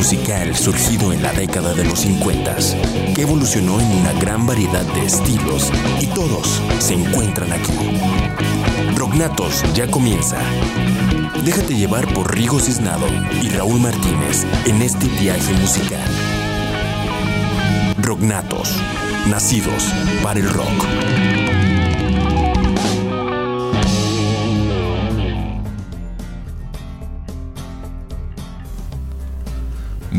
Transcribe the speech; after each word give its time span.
musical 0.00 0.56
surgido 0.56 1.12
en 1.12 1.22
la 1.22 1.30
década 1.34 1.74
de 1.74 1.84
los 1.84 2.00
50, 2.00 2.56
que 3.14 3.20
evolucionó 3.20 3.78
en 3.78 3.86
una 3.98 4.14
gran 4.14 4.46
variedad 4.46 4.82
de 4.94 5.04
estilos 5.04 5.70
y 6.00 6.06
todos 6.06 6.62
se 6.78 6.94
encuentran 6.94 7.52
aquí. 7.52 7.74
Rocknatos 8.96 9.62
ya 9.74 9.90
comienza. 9.90 10.38
Déjate 11.44 11.74
llevar 11.74 12.10
por 12.14 12.34
Rigo 12.34 12.58
Cisnado 12.58 13.06
y 13.42 13.50
Raúl 13.50 13.78
Martínez 13.78 14.46
en 14.64 14.80
este 14.80 15.06
viaje 15.06 15.52
musical. 15.60 16.08
Rocknatos, 17.98 18.74
nacidos 19.28 19.84
para 20.22 20.40
el 20.40 20.48
rock. 20.48 21.39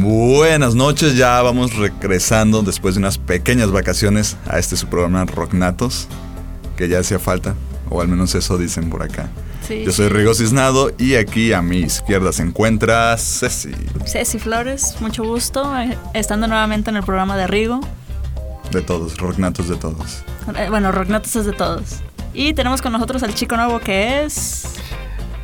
Buenas 0.01 0.73
noches, 0.73 1.15
ya 1.15 1.39
vamos 1.43 1.75
regresando 1.75 2.63
después 2.63 2.95
de 2.95 2.99
unas 2.99 3.19
pequeñas 3.19 3.69
vacaciones 3.69 4.35
a 4.47 4.57
este 4.57 4.75
su 4.75 4.87
programa 4.87 5.25
Rocknatos, 5.25 6.07
que 6.75 6.89
ya 6.89 6.97
hacía 6.97 7.19
falta, 7.19 7.53
o 7.87 8.01
al 8.01 8.07
menos 8.07 8.33
eso 8.33 8.57
dicen 8.57 8.89
por 8.89 9.03
acá. 9.03 9.29
Sí. 9.67 9.83
Yo 9.85 9.91
soy 9.91 10.09
Rigo 10.09 10.33
Cisnado 10.33 10.91
y 10.97 11.13
aquí 11.15 11.53
a 11.53 11.61
mi 11.61 11.81
izquierda 11.81 12.31
se 12.31 12.41
encuentra 12.41 13.15
Ceci, 13.15 13.75
Ceci 14.07 14.39
Flores, 14.39 14.95
mucho 15.01 15.23
gusto, 15.23 15.77
eh, 15.77 15.95
estando 16.15 16.47
nuevamente 16.47 16.89
en 16.89 16.95
el 16.95 17.03
programa 17.03 17.37
de 17.37 17.45
Rigo. 17.45 17.79
de 18.71 18.81
todos, 18.81 19.19
Rocknatos 19.19 19.69
de 19.69 19.75
todos. 19.75 20.23
Eh, 20.57 20.65
Bueno, 20.71 20.91
Rocknatos 20.91 21.35
es 21.35 21.45
de 21.45 21.53
todos. 21.53 21.97
Y 22.33 22.53
tenemos 22.55 22.81
con 22.81 22.91
nosotros 22.91 23.21
al 23.21 23.35
chico 23.35 23.55
nuevo 23.55 23.79
que 23.79 24.23
es... 24.23 24.63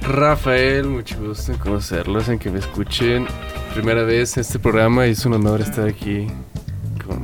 Rafael, 0.07 0.85
mucho 0.85 1.19
gusto 1.19 1.51
en 1.51 1.57
conocerlos, 1.57 2.29
en 2.29 2.39
que 2.39 2.49
me 2.49 2.59
escuchen. 2.59 3.27
Primera 3.73 4.03
vez 4.03 4.37
en 4.37 4.41
este 4.41 4.57
programa 4.57 5.05
y 5.05 5.11
es 5.11 5.25
un 5.25 5.33
honor 5.33 5.59
estar 5.59 5.87
aquí 5.87 6.27
con 7.05 7.23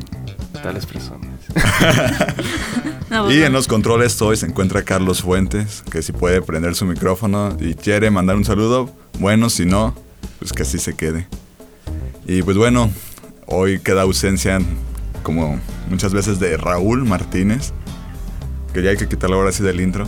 tales 0.62 0.86
personas. 0.86 1.30
Y 3.30 3.44
en 3.44 3.54
los 3.54 3.68
controles 3.68 4.20
hoy 4.24 4.36
se 4.38 4.48
encuentra 4.48 4.82
Carlos 4.82 5.22
Fuentes, 5.22 5.84
que 5.92 6.02
si 6.02 6.12
puede 6.12 6.42
prender 6.42 6.74
su 6.74 6.86
micrófono 6.86 7.56
y 7.60 7.76
quiere 7.76 8.10
mandar 8.10 8.36
un 8.36 8.44
saludo, 8.44 8.90
bueno, 9.20 9.52
si 9.52 9.66
no, 9.66 9.94
pues 10.40 10.52
que 10.52 10.64
así 10.64 10.80
se 10.80 10.96
quede. 10.96 11.28
Y 12.26 12.42
pues 12.42 12.58
bueno, 12.58 12.90
hoy 13.46 13.80
queda 13.80 14.02
ausencia, 14.02 14.60
como 15.22 15.60
muchas 15.90 16.12
veces, 16.12 16.40
de 16.40 16.58
Raúl 16.58 17.06
Martínez, 17.06 17.72
que 18.74 18.82
ya 18.82 18.90
hay 18.90 18.98
que 18.98 19.08
quitarlo 19.08 19.38
ahora 19.38 19.52
sí 19.52 19.64
del 19.64 19.80
intro. 19.80 20.08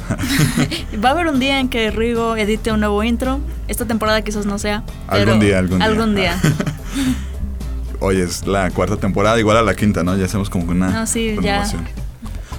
Va 1.04 1.10
a 1.10 1.12
haber 1.12 1.28
un 1.28 1.40
día 1.40 1.60
en 1.60 1.70
que 1.70 1.92
Rigo 1.92 2.36
edite 2.36 2.72
un 2.72 2.80
nuevo 2.80 3.04
intro. 3.04 3.40
Esta 3.68 3.86
temporada 3.86 4.22
quizás 4.24 4.46
no 4.46 4.58
sea. 4.58 4.84
Algún 5.08 5.40
día, 5.40 5.60
algún 5.60 5.78
día. 5.78 5.88
Algún 5.88 6.16
día. 6.16 6.42
hoy 8.00 8.22
es 8.22 8.46
la 8.48 8.72
cuarta 8.72 8.98
temporada, 8.98 9.40
igual 9.40 9.58
a 9.58 9.62
la 9.62 9.76
quinta, 9.76 10.04
¿no? 10.04 10.18
Ya 10.18 10.26
hacemos 10.26 10.50
como 10.50 10.72
una 10.72 10.90
No, 10.90 11.08
sí, 11.08 11.38
ya. 11.42 11.66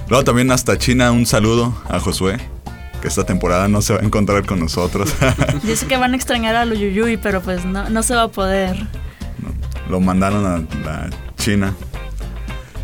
Luego 0.09 0.23
también 0.23 0.49
hasta 0.51 0.77
China, 0.77 1.11
un 1.11 1.25
saludo 1.25 1.75
a 1.89 1.99
Josué, 1.99 2.37
que 3.01 3.07
esta 3.09 3.25
temporada 3.25 3.67
no 3.67 3.81
se 3.81 3.93
va 3.93 3.99
a 3.99 4.03
encontrar 4.03 4.45
con 4.45 4.59
nosotros. 4.59 5.13
Dice 5.63 5.85
que 5.87 5.97
van 5.97 6.13
a 6.13 6.15
extrañar 6.15 6.55
a 6.55 6.63
Luyuyuy, 6.65 7.17
pero 7.17 7.41
pues 7.41 7.65
no, 7.65 7.89
no 7.89 8.03
se 8.03 8.15
va 8.15 8.23
a 8.23 8.27
poder. 8.29 8.87
lo 9.89 9.99
mandaron 9.99 10.45
a 10.45 10.57
la 10.85 11.09
China. 11.37 11.73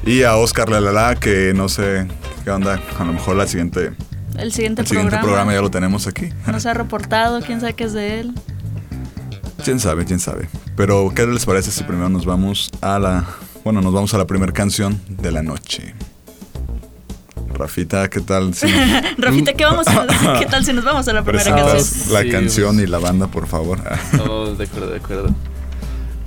Y 0.06 0.24
a 0.24 0.36
Oscar 0.36 0.70
Lalala, 0.70 1.16
que 1.16 1.54
no 1.56 1.70
sé 1.70 2.06
qué 2.44 2.52
onda, 2.52 2.80
a 3.00 3.04
lo 3.04 3.14
mejor 3.14 3.36
la 3.36 3.48
siguiente, 3.48 3.94
El 4.38 4.52
siguiente, 4.52 4.82
el 4.82 4.88
siguiente 4.88 5.12
programa, 5.12 5.22
programa 5.24 5.54
ya 5.54 5.62
lo 5.62 5.72
tenemos 5.72 6.08
aquí. 6.08 6.30
no 6.48 6.60
se 6.60 6.70
ha 6.70 6.74
reportado, 6.74 7.42
quién 7.42 7.60
sabe 7.60 7.74
qué 7.74 7.86
es 7.86 7.94
de 7.94 8.20
él. 8.20 8.34
quién 9.64 9.80
sabe, 9.80 10.06
quién 10.06 10.20
sabe. 10.20 10.50
Pero, 10.76 11.12
¿qué 11.16 11.26
les 11.26 11.46
parece 11.46 11.72
si 11.72 11.84
primero 11.84 12.10
nos 12.10 12.26
vamos 12.26 12.72
a 12.82 13.00
la. 13.00 13.26
Bueno, 13.64 13.82
nos 13.82 13.94
vamos 13.94 14.14
a 14.14 14.18
la 14.18 14.26
primera 14.28 14.52
canción 14.52 15.00
de 15.08 15.32
la 15.32 15.42
noche? 15.44 15.94
Rafita, 17.54 18.10
¿qué 18.10 18.20
tal? 18.20 18.54
Si 18.54 18.66
Rafita, 19.18 19.54
¿qué, 19.54 19.64
vamos 19.66 19.88
a, 19.88 20.06
¿qué 20.40 20.46
tal 20.48 20.66
si 20.66 20.74
nos 20.74 20.84
vamos 20.84 21.08
a 21.08 21.14
la 21.14 21.24
primera 21.24 21.44
canción? 21.56 22.14
la 22.14 22.22
Sí, 22.24 22.30
canción 22.30 22.76
pues. 22.76 22.88
y 22.88 22.92
la 22.92 22.98
banda, 23.00 23.28
por 23.28 23.48
favor? 23.48 23.80
Oh, 24.28 24.48
de 24.54 24.64
acuerdo, 24.66 24.90
de 24.90 24.98
acuerdo. 24.98 25.30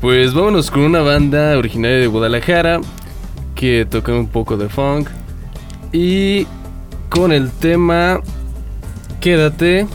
Pues 0.01 0.33
vámonos 0.35 0.71
con 0.71 0.83
una 0.83 1.01
banda 1.01 1.57
originaria 1.59 1.97
de 1.99 2.07
Guadalajara 2.07 2.81
que 3.55 3.87
toca 3.91 4.13
un 4.13 4.29
poco 4.29 4.57
de 4.57 4.69
funk 4.69 5.09
y 5.97 6.47
con 7.09 7.33
el 7.33 7.51
tema 7.51 8.21
Quédate, 9.21 9.87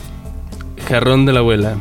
Jarrón 0.88 1.26
de 1.26 1.32
la 1.32 1.38
Abuela. 1.38 1.76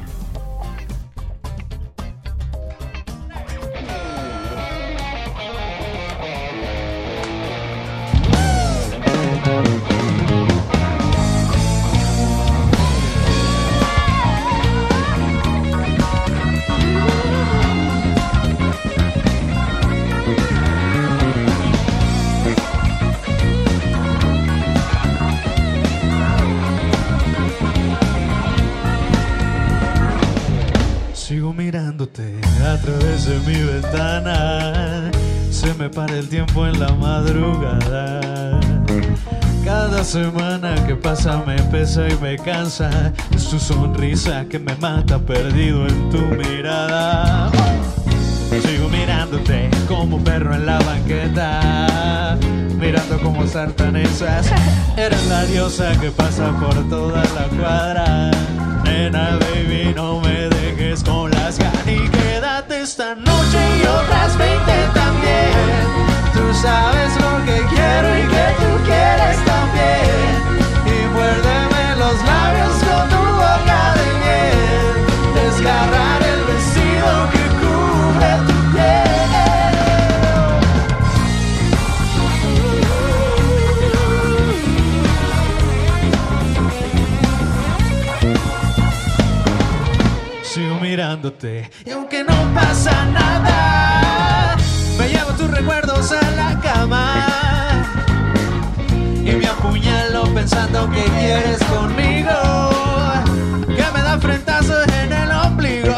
Pesa 41.91 42.07
y 42.07 42.17
me 42.21 42.37
cansa. 42.37 42.89
Es 43.35 43.49
tu 43.49 43.59
sonrisa 43.59 44.45
que 44.49 44.59
me 44.59 44.75
mata 44.75 45.19
perdido 45.19 45.87
en 45.87 46.09
tu 46.09 46.19
mirada. 46.19 47.51
Sigo 48.49 48.87
mirándote 48.89 49.69
como 49.87 50.23
perro 50.23 50.53
en 50.53 50.65
la 50.65 50.79
banqueta. 50.79 52.37
Mirando 52.79 53.19
como 53.19 53.45
saltan 53.47 53.95
esas. 53.95 54.47
Eres 54.95 55.25
la 55.27 55.43
diosa 55.45 55.91
que 55.99 56.11
pasa 56.11 56.51
por 56.59 56.75
toda 56.89 57.23
la 57.35 57.47
cuadra. 57.57 58.31
Nena, 58.83 59.37
baby, 59.39 59.93
no 59.95 60.21
me 60.21 60.49
dejes 60.49 61.03
con 61.03 61.31
las 61.31 61.59
ganas. 61.59 61.87
Y 61.87 62.07
quédate 62.09 62.81
esta 62.81 63.15
noche 63.15 63.59
y 63.79 63.87
otras 63.87 64.37
20 64.37 64.71
también. 64.93 65.51
Tú 66.33 66.53
sabes 66.61 67.20
los 72.11 72.23
labios 72.25 72.73
con 72.83 73.09
tu 73.09 73.15
boca 73.15 73.93
de 73.97 74.05
miel. 74.21 74.95
Desgarrar 75.35 76.21
el 76.23 76.41
vestido 76.51 77.09
que 77.33 77.43
cubre 77.61 78.31
tu 78.47 78.57
piel. 78.73 79.11
Sigo 90.43 90.75
mirándote 90.81 91.69
y 91.85 91.91
aunque 91.91 92.23
no 92.23 92.35
pasa 92.53 93.05
nada, 93.05 94.57
me 94.97 95.07
llevo 95.07 95.31
tus 95.31 95.49
recuerdos 95.49 96.11
a 96.11 96.20
pensando 100.33 100.89
que 100.89 101.03
quieres 101.03 101.59
conmigo, 101.65 102.31
que 103.67 103.85
me 103.93 104.01
da 104.01 104.17
frentazo 104.19 104.73
en 104.83 105.13
el 105.13 105.31
ombligo 105.31 105.95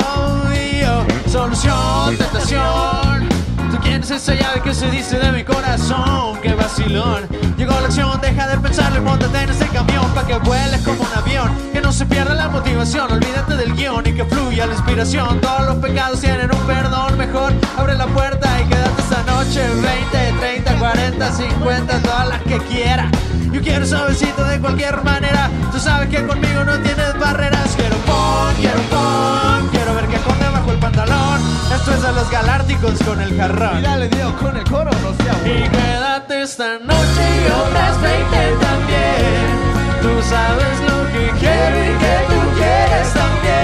y 0.53 0.81
yo, 0.81 1.05
solución, 1.31 2.17
tentación. 2.17 3.29
Tú 3.71 3.77
quieres 3.81 4.11
esa 4.11 4.33
llave 4.33 4.61
que 4.61 4.73
se 4.73 4.89
dice 4.91 5.17
de 5.17 5.31
mi 5.31 5.43
corazón, 5.43 6.39
que 6.41 6.53
vacilón. 6.53 7.27
Llegó 7.57 7.71
la 7.79 7.87
acción, 7.87 8.19
deja 8.21 8.47
de 8.47 8.57
pensarlo 8.57 8.97
y 8.97 9.01
montate 9.01 9.43
en 9.43 9.49
ese 9.49 9.67
camión 9.67 10.05
pa' 10.13 10.25
que 10.25 10.37
vueles 10.39 10.81
como 10.81 11.01
un 11.01 11.17
avión. 11.17 11.51
Que 11.71 11.81
no 11.81 11.91
se 11.91 12.05
pierda 12.05 12.33
la 12.33 12.49
motivación, 12.49 13.11
olvídate 13.11 13.55
del 13.55 13.73
guion 13.75 14.05
y 14.05 14.13
que 14.13 14.25
fluya 14.25 14.65
la 14.65 14.73
inspiración. 14.73 15.39
Todos 15.41 15.67
los 15.67 15.75
pecados 15.77 16.19
tienen 16.19 16.53
un 16.53 16.61
perdón 16.67 17.17
mejor. 17.17 17.53
Abre 17.77 17.95
la 17.95 18.07
puerta 18.07 18.61
y 18.61 18.65
quédate 18.65 19.01
esta 19.01 19.23
noche. 19.23 19.61
20, 19.69 20.33
30, 20.39 20.52
40, 20.83 21.31
50, 21.31 21.99
todas 21.99 22.27
las 22.27 22.41
que 22.41 22.57
quiera. 22.67 23.09
Yo 23.53 23.61
quiero 23.61 23.85
suavecito 23.85 24.43
de 24.43 24.59
cualquier 24.59 25.01
manera. 25.01 25.49
Tú 25.71 25.79
sabes 25.79 26.09
que 26.09 26.27
conmigo 26.27 26.61
no 26.65 26.77
tienes 26.79 27.17
barreras. 27.17 27.73
Quiero 27.77 27.95
pon, 27.99 28.53
quiero 28.59 28.81
pon. 28.91 29.69
Quiero 29.71 29.95
ver 29.95 30.07
que 30.07 30.17
esconde 30.17 30.45
bajo 30.49 30.71
el 30.73 30.79
pantalón. 30.79 31.39
Esto 31.73 31.93
es 31.93 32.01
de 32.01 32.11
los 32.11 32.29
galácticos 32.29 33.01
con 33.01 33.21
el 33.21 33.33
jarrón. 33.37 33.79
Y 33.79 33.81
dale, 33.81 34.09
Dios, 34.09 34.33
con 34.33 34.57
el 34.57 34.63
coro, 34.65 34.91
no 34.91 35.23
sea 35.23 35.35
Y 35.45 35.69
quédate 35.69 36.41
esta 36.41 36.77
noche 36.79 37.23
y 37.39 37.51
otras 37.65 38.01
20 38.01 38.37
también. 38.67 39.53
Tú 40.01 40.21
sabes 40.27 40.79
lo 40.81 41.07
que 41.13 41.39
quiero 41.39 41.77
y 41.81 41.97
que 41.97 42.15
tú 42.27 42.39
quieres 42.57 43.13
también. 43.13 43.62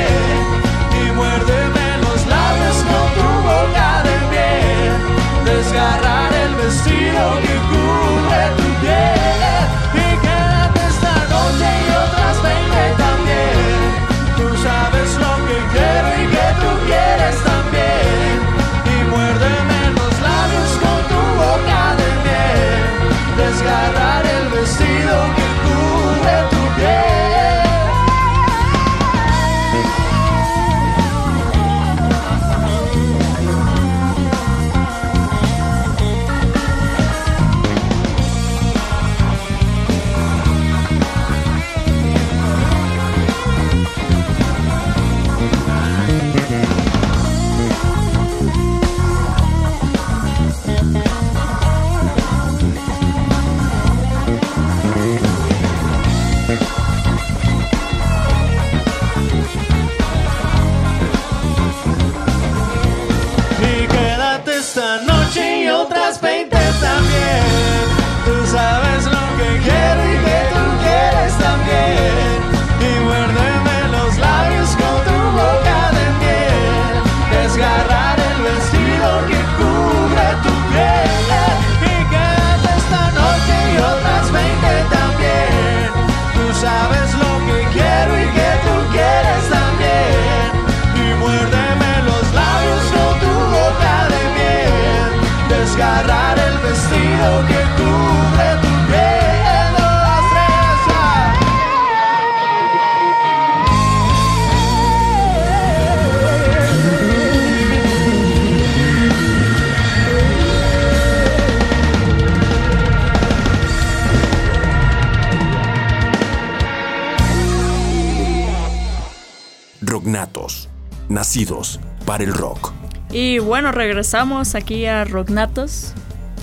Nacidos 121.19 121.81
para 122.05 122.23
el 122.23 122.33
rock. 122.33 122.71
Y 123.11 123.39
bueno, 123.39 123.73
regresamos 123.73 124.55
aquí 124.55 124.85
a 124.85 125.03
Rocknatos. 125.03 125.91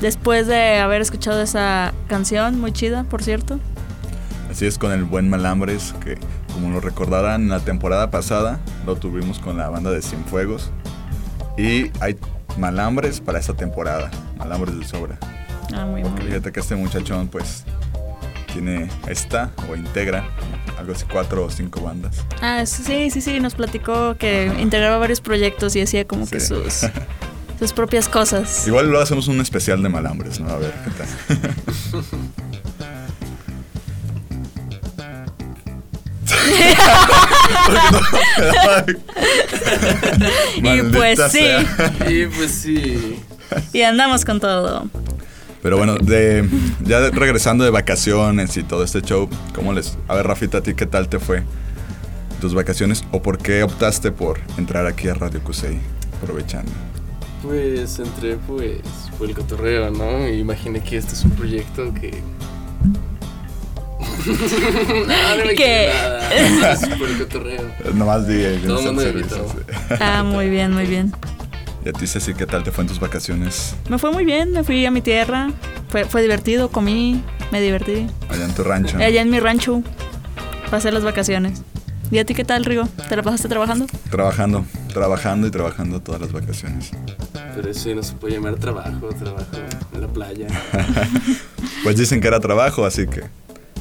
Después 0.03 0.47
de 0.47 0.81
haber 0.81 1.01
escuchado 1.01 1.41
esa 1.41 1.95
canción, 2.09 2.61
muy 2.61 2.73
chida, 2.73 3.05
por 3.05 3.23
cierto. 3.23 3.59
Así 4.51 4.67
es 4.67 4.77
con 4.77 4.93
el 4.93 5.05
buen 5.05 5.31
Malambres, 5.31 5.95
que 6.05 6.19
como 6.53 6.69
lo 6.69 6.81
recordarán 6.81 7.45
en 7.45 7.49
la 7.49 7.61
temporada 7.61 8.11
pasada, 8.11 8.61
lo 8.85 8.97
tuvimos 8.97 9.39
con 9.39 9.57
la 9.57 9.71
banda 9.71 9.91
de 9.91 10.03
Cienfuegos. 10.03 10.71
Y 11.57 11.91
hay 12.01 12.19
Malambres 12.59 13.23
para 13.23 13.39
esta 13.39 13.55
temporada, 13.55 14.11
Malambres 14.37 14.79
de 14.79 14.85
sobra. 14.85 15.17
Ah, 15.75 15.87
muy 15.87 16.03
Porque 16.03 16.19
bien. 16.21 16.33
fíjate 16.33 16.53
que 16.53 16.61
este 16.61 16.77
muchachón 16.77 17.29
pues 17.29 17.65
tiene 18.53 18.91
esta 19.09 19.53
o 19.71 19.75
integra 19.75 20.29
algo 20.79 20.93
así 20.93 21.05
cuatro 21.11 21.45
o 21.45 21.51
cinco 21.51 21.81
bandas. 21.81 22.25
Ah, 22.41 22.65
sí, 22.67 23.11
sí, 23.11 23.21
sí, 23.21 23.41
nos 23.41 23.55
platicó 23.55 24.17
que 24.17 24.53
integraba 24.59 24.99
varios 24.99 25.21
proyectos 25.21 25.75
y 25.77 25.81
hacía 25.81 26.07
como 26.07 26.29
que 26.29 26.41
sus, 26.41 26.87
sus 27.59 27.73
propias 27.73 28.09
cosas. 28.09 28.67
Igual 28.67 28.91
lo 28.91 29.01
hacemos 29.01 29.29
un 29.29 29.41
especial 29.41 29.83
de 29.83 29.89
Malambres, 29.89 30.41
¿no? 30.41 30.51
A 30.51 30.59
ver 30.59 30.75
qué 30.85 30.91
tal. 30.91 31.09
Y 40.57 40.83
pues 40.93 41.19
sí. 41.31 41.47
Y 42.09 42.27
pues 42.27 42.51
sí. 42.53 43.23
y 43.73 43.83
andamos 43.83 44.25
con 44.25 44.41
todo. 44.41 44.89
Pero 45.67 45.79
bueno, 45.79 45.97
de, 45.97 46.49
ya 46.85 47.11
regresando 47.11 47.65
de 47.65 47.71
vacaciones 47.71 48.57
y 48.57 48.63
todo 48.63 48.85
este 48.85 49.03
show, 49.03 49.29
¿cómo 49.53 49.73
les... 49.73 49.99
A 50.07 50.15
ver, 50.15 50.25
Rafita, 50.25 50.59
¿a 50.59 50.61
ti 50.63 50.75
qué 50.75 50.87
tal 50.87 51.09
te 51.09 51.19
fue 51.19 51.43
tus 52.41 52.55
vacaciones? 52.55 53.05
¿O 53.11 53.21
por 53.21 53.39
qué 53.39 53.65
optaste 53.65 54.13
por 54.13 54.39
entrar 54.59 54.87
aquí 54.87 55.09
a 55.09 55.15
Radio 55.15 55.41
Cusey? 55.43 55.81
Aprovechando. 56.23 56.71
Pues 57.43 57.99
entré 57.99 58.37
pues 58.47 58.79
por 59.19 59.29
el 59.29 59.35
cotorreo, 59.35 59.91
¿no? 59.91 60.29
Y 60.29 60.39
imaginé 60.39 60.85
que 60.85 60.99
este 60.99 61.15
es 61.15 61.25
un 61.25 61.33
proyecto 61.33 61.93
que... 61.95 62.11
no, 64.25 65.37
no 65.37 65.45
me 65.47 65.55
Que- 65.57 65.91
nada. 65.93 66.75
Es 66.75 66.89
por 66.91 67.09
el 67.09 67.19
cotorreo. 67.19 67.63
Nomás 67.93 68.29
di 68.29 68.41
el 68.41 68.61
Todo 68.63 68.79
el 68.79 68.85
mundo 68.87 69.03
servicio, 69.03 69.37
gritó. 69.49 69.53
sí. 69.89 69.95
Ah, 69.99 70.23
muy 70.23 70.49
bien, 70.49 70.73
muy 70.73 70.87
bien. 70.87 71.13
Y 71.87 71.89
a 71.89 71.93
ti, 71.93 72.09
Ceci, 72.09 72.35
¿qué 72.35 72.47
tal 72.47 72.65
te 72.65 72.73
fue 72.73 72.83
en 72.83 72.89
tus 72.89 72.99
vacaciones 72.99 73.77
Me 73.89 73.97
fue 73.99 74.11
muy 74.11 74.25
bien, 74.25 74.51
me 74.51 74.65
fui 74.65 74.85
a 74.87 74.91
mi 74.91 75.03
tierra. 75.03 75.53
Fue, 75.89 76.05
fue 76.05 76.21
divertido, 76.21 76.69
comí, 76.69 77.23
me 77.53 77.61
divertí. 77.61 78.09
allá 78.29 78.45
en 78.45 78.55
tu 78.57 78.65
rancho? 78.65 78.97
Allá 78.99 79.23
en 79.23 79.31
mi 79.31 79.39
rancho 79.39 79.85
pasé 80.69 80.91
las 80.91 81.05
vacaciones. 81.05 81.63
¿Y 82.11 82.19
a 82.19 82.25
ti 82.25 82.35
qué 82.35 82.45
tal, 82.45 82.65
Rigo? 82.65 82.89
¿Te 83.09 83.15
la 83.15 83.23
pasaste 83.23 83.49
trabajando? 83.49 83.87
Trabajando, 84.11 84.67
trabajando 84.93 85.47
y 85.47 85.53
trabajando 85.53 86.01
todas 86.01 86.21
las 86.21 86.33
vacaciones. 86.33 86.91
Pero 87.55 87.71
eso 87.71 87.95
no 87.95 88.03
se 88.03 88.15
puede 88.15 88.35
llamar 88.35 88.57
trabajo, 88.57 89.09
trabajo 89.17 89.47
en 89.95 90.01
la 90.01 90.09
playa. 90.09 90.49
Pues 91.85 91.97
dicen 91.97 92.21
que 92.21 92.27
era 92.27 92.41
trabajo, 92.41 92.85
así 92.85 93.07
que 93.07 93.23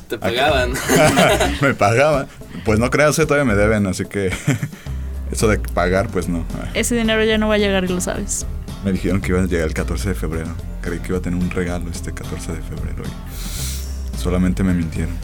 Te 0.07 0.19
pagaban. 0.19 0.73
me 1.61 1.73
pagaban. 1.73 2.27
Pues 2.63 2.77
no 2.77 2.91
creas, 2.91 3.17
eh, 3.17 3.25
todavía 3.25 3.45
me 3.51 3.55
deben, 3.59 3.87
así 3.87 4.05
que 4.05 4.31
eso 5.31 5.47
de 5.47 5.57
pagar, 5.59 6.07
pues 6.09 6.27
no. 6.27 6.45
Ese 6.73 6.95
dinero 6.95 7.23
ya 7.23 7.37
no 7.37 7.47
va 7.47 7.55
a 7.55 7.57
llegar 7.57 7.83
y 7.83 7.87
lo 7.87 8.01
sabes. 8.01 8.45
Me 8.83 8.91
dijeron 8.91 9.21
que 9.21 9.29
iba 9.29 9.41
a 9.41 9.45
llegar 9.45 9.67
el 9.67 9.73
14 9.73 10.09
de 10.09 10.15
febrero. 10.15 10.49
Creí 10.81 10.99
que 10.99 11.07
iba 11.09 11.17
a 11.17 11.21
tener 11.21 11.41
un 11.41 11.49
regalo 11.49 11.89
este 11.89 12.11
14 12.13 12.53
de 12.53 12.61
febrero 12.61 13.03
y 13.05 14.17
solamente 14.21 14.63
me 14.63 14.73
mintieron. 14.73 15.15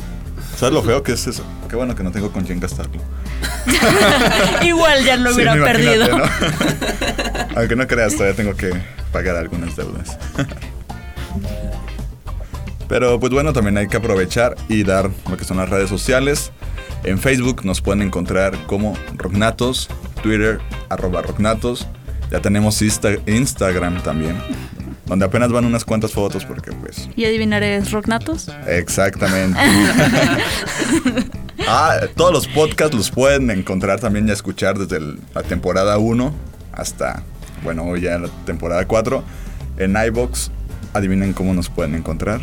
¿Sabes 0.57 0.73
lo 0.73 0.81
feo 0.83 1.01
que 1.03 1.13
es 1.13 1.27
eso? 1.27 1.43
Qué 1.69 1.75
bueno 1.75 1.95
que 1.95 2.03
no 2.03 2.11
tengo 2.11 2.31
con 2.31 2.43
quién 2.43 2.59
gastarlo. 2.59 3.01
Igual 4.63 5.03
ya 5.05 5.17
lo 5.17 5.29
Sí, 5.29 5.35
hubiera 5.35 5.55
imagínate, 5.55 5.83
perdido. 5.83 6.17
¿no? 6.17 6.23
Aunque 7.55 7.75
no 7.75 7.87
creas, 7.87 8.13
todavía 8.13 8.35
tengo 8.35 8.55
que 8.55 8.71
pagar 9.11 9.35
algunas 9.35 9.75
deudas. 9.75 10.17
Pero 12.87 13.19
pues 13.19 13.31
bueno, 13.31 13.53
también 13.53 13.77
hay 13.77 13.87
que 13.87 13.97
aprovechar 13.97 14.55
y 14.67 14.83
dar 14.83 15.09
lo 15.29 15.37
que 15.37 15.45
son 15.45 15.57
las 15.57 15.69
redes 15.69 15.89
sociales. 15.89 16.51
En 17.03 17.17
Facebook 17.19 17.65
nos 17.65 17.81
pueden 17.81 18.01
encontrar 18.03 18.55
como 18.67 18.95
Rocknatos, 19.17 19.89
Twitter 20.21 20.59
arroba 20.89 21.21
Rocknatos. 21.21 21.87
Ya 22.31 22.39
tenemos 22.41 22.81
Insta- 22.81 23.19
Instagram 23.27 24.01
también, 24.03 24.37
donde 25.05 25.25
apenas 25.25 25.51
van 25.51 25.65
unas 25.65 25.83
cuantas 25.83 26.13
fotos 26.13 26.45
porque 26.45 26.71
pues 26.71 27.09
¿Y 27.15 27.25
adivinaré 27.25 27.75
es 27.75 27.91
Rocknatos? 27.91 28.47
Exactamente. 28.67 29.59
ah, 31.67 31.97
todos 32.15 32.31
los 32.31 32.47
podcasts 32.47 32.95
los 32.95 33.11
pueden 33.11 33.49
encontrar 33.51 33.99
también 33.99 34.27
y 34.27 34.31
escuchar 34.31 34.77
desde 34.77 34.97
el- 34.97 35.19
la 35.33 35.43
temporada 35.43 35.97
1 35.97 36.33
hasta, 36.71 37.23
bueno, 37.63 37.83
hoy 37.83 38.01
ya 38.01 38.17
la 38.17 38.29
temporada 38.45 38.85
4 38.87 39.23
en 39.77 39.95
iBox. 39.97 40.51
Adivinen 40.93 41.33
cómo 41.33 41.53
nos 41.53 41.69
pueden 41.69 41.95
encontrar. 41.95 42.41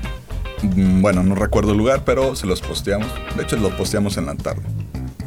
mm, 0.61 1.01
bueno, 1.01 1.23
no 1.23 1.33
recuerdo 1.35 1.71
el 1.71 1.77
lugar, 1.77 2.03
pero 2.05 2.35
se 2.35 2.45
los 2.45 2.61
posteamos. 2.61 3.07
De 3.35 3.43
hecho, 3.43 3.55
lo 3.57 3.75
posteamos 3.75 4.17
en 4.17 4.27
la 4.27 4.35
tarde. 4.35 4.61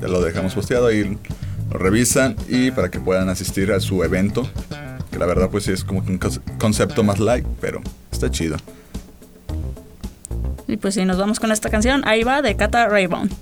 Ya 0.00 0.08
lo 0.08 0.20
dejamos 0.20 0.54
posteado 0.54 0.86
ahí, 0.86 1.16
lo 1.72 1.78
revisan 1.78 2.36
y 2.48 2.70
para 2.70 2.90
que 2.90 3.00
puedan 3.00 3.28
asistir 3.28 3.72
a 3.72 3.80
su 3.80 4.04
evento. 4.04 4.48
La 5.18 5.26
verdad, 5.26 5.48
pues 5.50 5.66
es 5.68 5.84
como 5.84 6.00
un 6.00 6.18
concepto 6.58 7.02
más 7.02 7.18
light, 7.18 7.44
pero 7.60 7.80
está 8.12 8.30
chido. 8.30 8.56
Y 10.68 10.76
pues 10.76 10.94
sí, 10.94 11.04
nos 11.04 11.18
vamos 11.18 11.40
con 11.40 11.50
esta 11.50 11.70
canción. 11.70 12.02
Ahí 12.06 12.22
va, 12.22 12.40
de 12.40 12.54
Cata 12.56 12.88
Raybound. 12.88 13.32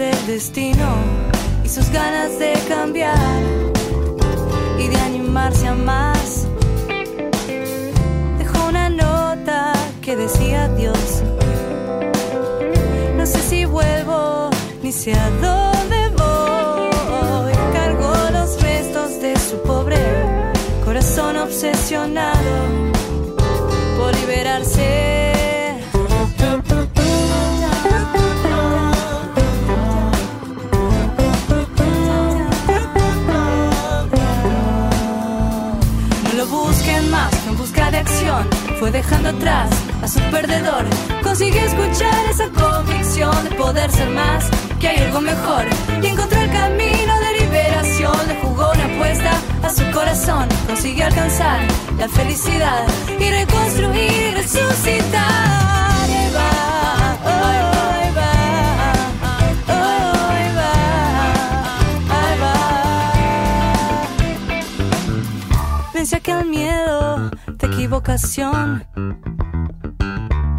el 0.00 0.26
destino 0.26 0.94
y 1.64 1.68
sus 1.68 1.90
ganas 1.90 2.38
de 2.38 2.54
cambiar 2.68 3.18
y 4.78 4.88
de 4.88 4.96
animarse 4.96 5.66
a 5.68 5.74
más. 5.74 6.46
Dejó 8.38 8.68
una 8.68 8.88
nota 8.88 9.72
que 10.00 10.16
decía 10.16 10.64
adiós. 10.64 11.22
No 13.16 13.26
sé 13.26 13.40
si 13.40 13.64
vuelvo 13.66 14.50
ni 14.82 14.90
sé 14.92 15.12
a 15.12 15.30
dónde 15.30 16.08
voy. 16.16 17.52
Cargo 17.72 18.12
los 18.32 18.60
restos 18.62 19.20
de 19.20 19.36
su 19.38 19.60
pobre 19.62 19.98
corazón 20.84 21.36
obsesionado 21.36 22.52
por 23.98 24.14
liberarse. 24.16 25.29
Fue 38.78 38.90
dejando 38.90 39.28
atrás 39.28 39.68
a 40.02 40.08
su 40.08 40.20
perdedor. 40.30 40.86
Consiguió 41.22 41.60
escuchar 41.60 42.24
esa 42.30 42.48
convicción 42.48 43.44
de 43.44 43.50
poder 43.56 43.90
ser 43.90 44.08
más, 44.08 44.48
que 44.80 44.88
hay 44.88 45.04
algo 45.04 45.20
mejor. 45.20 45.66
Y 46.02 46.06
encontró 46.06 46.40
el 46.40 46.50
camino 46.50 47.20
de 47.20 47.40
liberación. 47.40 48.16
Le 48.26 48.40
jugó 48.40 48.70
una 48.72 48.84
apuesta 48.86 49.32
a 49.62 49.68
su 49.68 49.84
corazón. 49.92 50.48
Consiguió 50.66 51.04
alcanzar 51.04 51.60
la 51.98 52.08
felicidad 52.08 52.86
y 53.18 53.30
reconstruir 53.30 54.12
y 54.12 54.30
resucitar. 54.30 55.20
Ahí 56.00 56.32
va, 56.34 56.50
ahí 57.22 58.14
va, 58.16 58.32
ahí 59.28 60.54
va, 60.56 60.72
ahí 62.08 62.38
va. 62.40 62.54
Pensé 65.92 66.18
que 66.22 66.30
el 66.30 66.46
miedo 66.46 66.89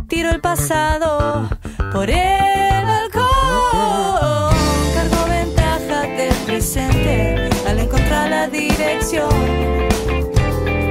tiró 0.07 0.29
el 0.29 0.39
pasado 0.41 1.50
por 1.91 2.10
el 2.10 2.86
balcón. 2.86 4.55
Cargó 4.93 5.25
ventaja 5.27 6.01
del 6.01 6.36
presente 6.45 7.50
al 7.67 7.79
encontrar 7.79 8.29
la 8.29 8.48
dirección, 8.48 9.29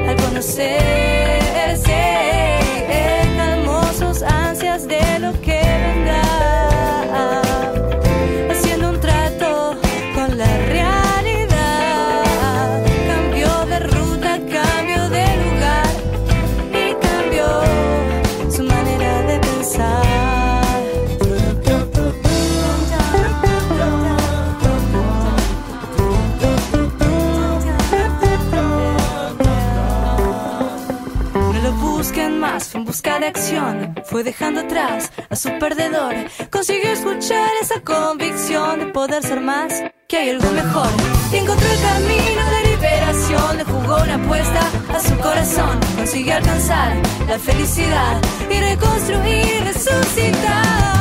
al 0.09 0.17
conocerse, 0.17 1.40
fue 34.05 34.25
dejando 34.25 34.61
atrás 34.61 35.13
a 35.29 35.37
su 35.37 35.51
perdedor. 35.59 36.15
Consiguió 36.51 36.91
escuchar 36.91 37.51
esa 37.63 37.81
convicción 37.81 38.81
de 38.81 38.87
poder 38.87 39.23
ser 39.23 39.41
más, 39.41 39.73
que 40.09 40.17
hay 40.17 40.31
algo 40.31 40.51
mejor. 40.51 40.89
Y 41.33 41.37
encontró 41.37 41.67
el 41.69 41.81
camino 41.81 42.51
de 42.51 42.71
liberación. 42.71 43.57
Le 43.57 43.65
jugó 43.65 44.03
una 44.03 44.17
apuesta 44.17 44.61
a 44.95 45.01
su 45.01 45.17
corazón. 45.19 45.79
Consiguió 45.97 46.37
alcanzar 46.37 46.97
la 47.29 47.39
felicidad 47.39 48.21
y 48.51 48.61
reconstruir 48.61 49.65
resucitar. 49.65 51.00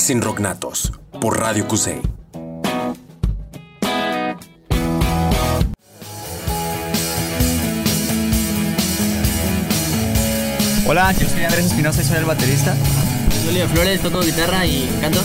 Estás 0.00 0.10
en 0.10 0.22
Rocknatos 0.22 0.92
por 1.20 1.38
Radio 1.38 1.68
Cusey. 1.68 2.00
Hola, 10.86 11.12
yo 11.12 11.28
soy 11.28 11.44
Andrés 11.44 11.66
Espinosa 11.66 12.00
y 12.00 12.04
soy 12.04 12.16
el 12.16 12.24
baterista. 12.24 12.74
Soy 13.44 13.52
Leo 13.52 13.68
Flores, 13.68 14.00
toco 14.00 14.22
guitarra 14.22 14.64
y 14.64 14.88
canto. 15.02 15.20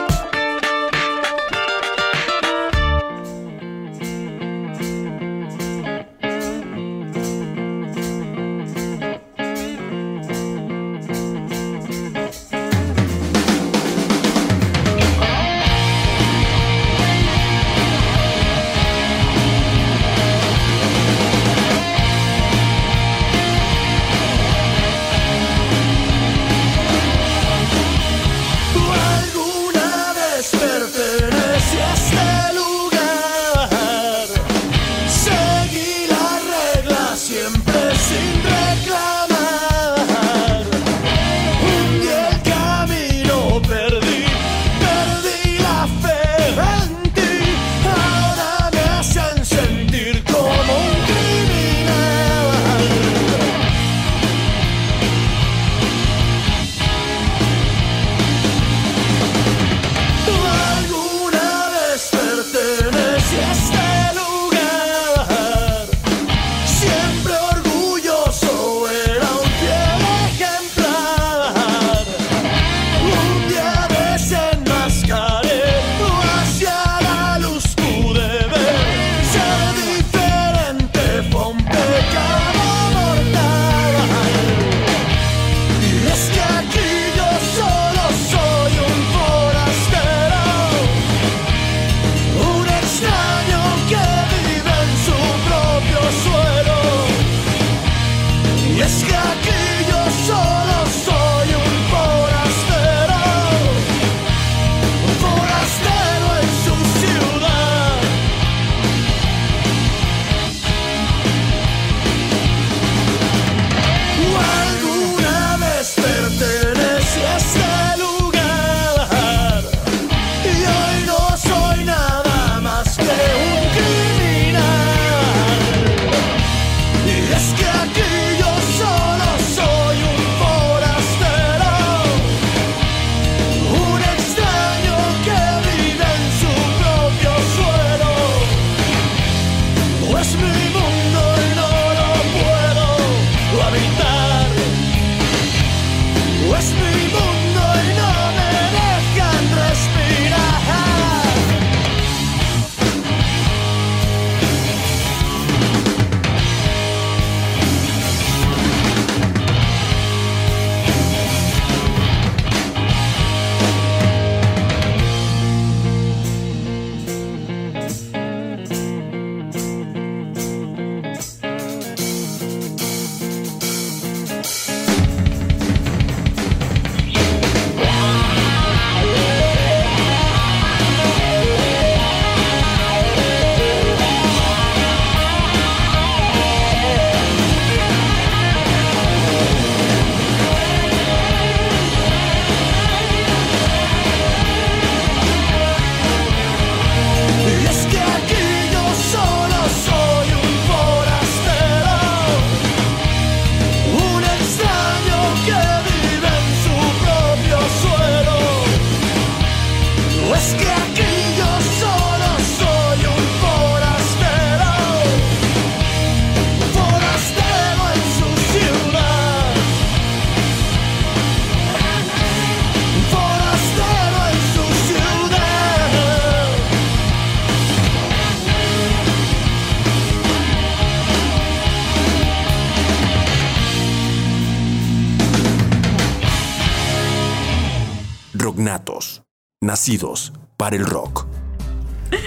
Nacidos 239.70 240.32
para 240.56 240.74
el 240.74 240.84
rock. 240.84 241.26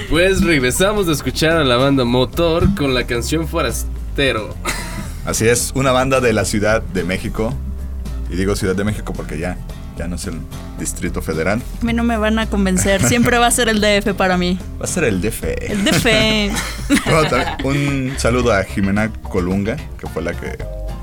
Pues 0.09 0.41
regresamos 0.45 1.09
a 1.09 1.11
escuchar 1.11 1.57
a 1.57 1.65
la 1.65 1.75
banda 1.75 2.05
Motor 2.05 2.73
con 2.73 2.93
la 2.93 3.05
canción 3.05 3.49
Forastero. 3.49 4.55
Así 5.25 5.49
es, 5.49 5.73
una 5.75 5.91
banda 5.91 6.21
de 6.21 6.31
la 6.31 6.45
Ciudad 6.45 6.81
de 6.81 7.03
México. 7.03 7.53
Y 8.29 8.37
digo 8.37 8.55
Ciudad 8.55 8.77
de 8.77 8.85
México 8.85 9.11
porque 9.11 9.37
ya, 9.37 9.57
ya 9.97 10.07
no 10.07 10.15
es 10.15 10.25
el 10.25 10.39
Distrito 10.79 11.21
Federal. 11.21 11.61
A 11.81 11.85
mí 11.85 11.91
no 11.91 12.05
me 12.05 12.15
van 12.15 12.39
a 12.39 12.49
convencer. 12.49 13.05
Siempre 13.05 13.37
va 13.39 13.47
a 13.47 13.51
ser 13.51 13.67
el 13.67 13.81
DF 13.81 14.13
para 14.13 14.37
mí. 14.37 14.57
Va 14.79 14.85
a 14.85 14.87
ser 14.87 15.03
el 15.03 15.19
DF. 15.19 15.43
El 15.43 15.83
DF. 15.83 16.07
Bueno, 17.05 17.57
un 17.65 18.13
saludo 18.19 18.53
a 18.53 18.63
Jimena 18.63 19.11
Colunga, 19.21 19.75
que 19.97 20.07
fue 20.07 20.21
la 20.21 20.31
que 20.31 20.57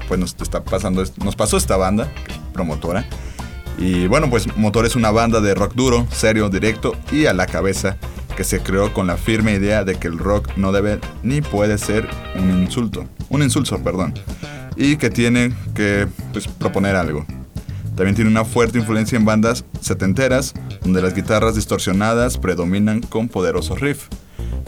pues, 0.09 0.19
nos 0.19 0.35
está 0.41 0.65
pasando, 0.65 1.05
nos 1.23 1.37
pasó 1.37 1.59
esta 1.59 1.77
banda, 1.77 2.09
promotora. 2.55 3.05
Y 3.81 4.07
bueno, 4.07 4.29
pues 4.29 4.57
Motor 4.59 4.85
es 4.85 4.95
una 4.95 5.11
banda 5.11 5.41
de 5.41 5.55
rock 5.55 5.73
duro, 5.75 6.07
serio, 6.13 6.51
directo 6.51 6.95
y 7.11 7.25
a 7.27 7.33
la 7.33 7.47
cabeza, 7.47 7.97
que 8.37 8.45
se 8.45 8.61
creó 8.61 8.93
con 8.93 9.07
la 9.07 9.17
firme 9.17 9.55
idea 9.55 9.85
de 9.85 9.97
que 9.97 10.07
el 10.07 10.19
rock 10.19 10.51
no 10.57 10.71
debe 10.71 11.01
ni 11.23 11.41
puede 11.41 11.79
ser 11.79 12.07
un 12.37 12.51
insulto, 12.63 13.07
un 13.31 13.43
insulso, 13.43 13.83
perdón, 13.83 14.13
y 14.77 14.97
que 14.97 15.09
tiene 15.09 15.55
que 15.75 16.07
pues, 16.33 16.47
proponer 16.47 16.95
algo. 16.95 17.25
También 17.97 18.15
tiene 18.15 18.31
una 18.31 18.45
fuerte 18.45 18.79
influencia 18.79 19.17
en 19.17 19.25
bandas 19.25 19.65
setenteras, 19.81 20.55
donde 20.83 21.03
las 21.03 21.15
guitarras 21.15 21.55
distorsionadas 21.55 22.39
predominan 22.39 23.01
con 23.01 23.29
poderosos 23.29 23.81
riffs. 23.81 24.09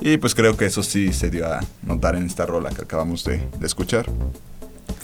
Y 0.00 0.16
pues 0.16 0.34
creo 0.34 0.56
que 0.56 0.66
eso 0.66 0.82
sí 0.82 1.12
se 1.12 1.30
dio 1.30 1.46
a 1.46 1.60
notar 1.82 2.16
en 2.16 2.26
esta 2.26 2.44
rola 2.44 2.70
que 2.70 2.82
acabamos 2.82 3.24
de, 3.24 3.46
de 3.58 3.66
escuchar. 3.66 4.06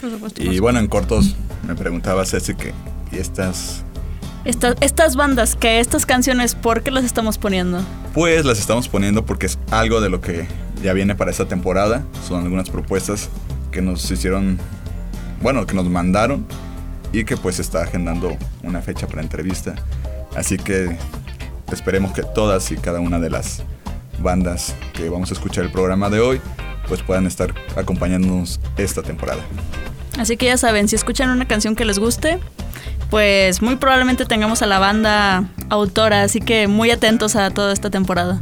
Por 0.01 0.11
supuesto, 0.11 0.43
Y 0.43 0.59
bueno, 0.59 0.79
en 0.79 0.87
cortos 0.87 1.35
me 1.67 1.75
preguntaba 1.75 2.25
Ceci 2.25 2.55
que, 2.55 2.73
¿y 3.11 3.17
estas? 3.17 3.83
Esta- 4.45 4.75
estas 4.81 5.15
bandas, 5.15 5.55
que 5.55 5.79
estas 5.79 6.05
canciones, 6.05 6.55
¿por 6.55 6.81
qué 6.81 6.91
las 6.91 7.03
estamos 7.03 7.37
poniendo? 7.37 7.81
Pues 8.13 8.45
las 8.45 8.59
estamos 8.59 8.87
poniendo 8.87 9.25
porque 9.25 9.45
es 9.47 9.59
algo 9.69 10.01
de 10.01 10.09
lo 10.09 10.21
que 10.21 10.47
ya 10.81 10.93
viene 10.93 11.13
para 11.15 11.29
esta 11.31 11.45
temporada. 11.47 12.03
Son 12.27 12.43
algunas 12.43 12.69
propuestas 12.69 13.29
que 13.71 13.81
nos 13.81 14.09
hicieron, 14.09 14.57
bueno, 15.41 15.65
que 15.65 15.73
nos 15.75 15.85
mandaron 15.89 16.45
y 17.11 17.25
que 17.25 17.37
pues 17.37 17.59
está 17.59 17.83
agendando 17.83 18.37
una 18.63 18.81
fecha 18.81 19.07
para 19.07 19.21
entrevista. 19.21 19.75
Así 20.35 20.57
que 20.57 20.97
esperemos 21.71 22.13
que 22.13 22.23
todas 22.23 22.71
y 22.71 22.77
cada 22.77 22.99
una 23.01 23.19
de 23.19 23.29
las 23.29 23.61
bandas 24.21 24.73
que 24.93 25.09
vamos 25.09 25.31
a 25.31 25.33
escuchar 25.33 25.65
el 25.65 25.71
programa 25.71 26.09
de 26.09 26.19
hoy 26.19 26.41
pues 26.87 27.01
puedan 27.03 27.27
estar 27.27 27.53
acompañándonos 27.75 28.59
esta 28.77 29.03
temporada. 29.03 29.41
Así 30.17 30.37
que 30.37 30.47
ya 30.47 30.57
saben, 30.57 30.87
si 30.87 30.95
escuchan 30.95 31.29
una 31.29 31.47
canción 31.47 31.75
que 31.75 31.85
les 31.85 31.99
guste, 31.99 32.39
pues 33.09 33.61
muy 33.61 33.75
probablemente 33.75 34.25
tengamos 34.25 34.61
a 34.61 34.65
la 34.65 34.79
banda 34.79 35.49
autora, 35.69 36.23
así 36.23 36.39
que 36.39 36.67
muy 36.67 36.91
atentos 36.91 37.35
a 37.35 37.49
toda 37.51 37.73
esta 37.73 37.89
temporada. 37.89 38.41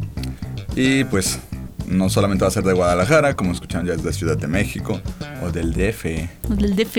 Y 0.76 1.06
pues 1.06 1.40
no 1.88 2.10
solamente 2.10 2.44
va 2.44 2.50
a 2.50 2.52
ser 2.52 2.64
de 2.64 2.74
Guadalajara, 2.74 3.36
como 3.36 3.52
escucharon 3.52 3.88
ya 3.88 3.94
es 3.94 4.04
de 4.04 4.12
Ciudad 4.14 4.38
de 4.38 4.48
México 4.48 5.02
o 5.42 5.52
del 5.52 5.74
DF. 5.74 6.06
El 6.06 6.76
DF. 6.76 6.98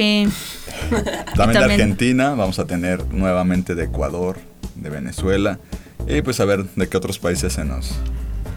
También, 1.36 1.60
de 1.60 1.72
Argentina, 1.72 2.30
vamos 2.30 2.58
a 2.58 2.66
tener 2.66 3.04
nuevamente 3.12 3.74
de 3.74 3.84
Ecuador, 3.84 4.38
de 4.74 4.90
Venezuela 4.90 5.58
y 6.06 6.22
pues 6.22 6.40
a 6.40 6.44
ver 6.44 6.64
de 6.64 6.88
qué 6.88 6.96
otros 6.96 7.18
países 7.18 7.52
se 7.52 7.64
nos, 7.64 7.92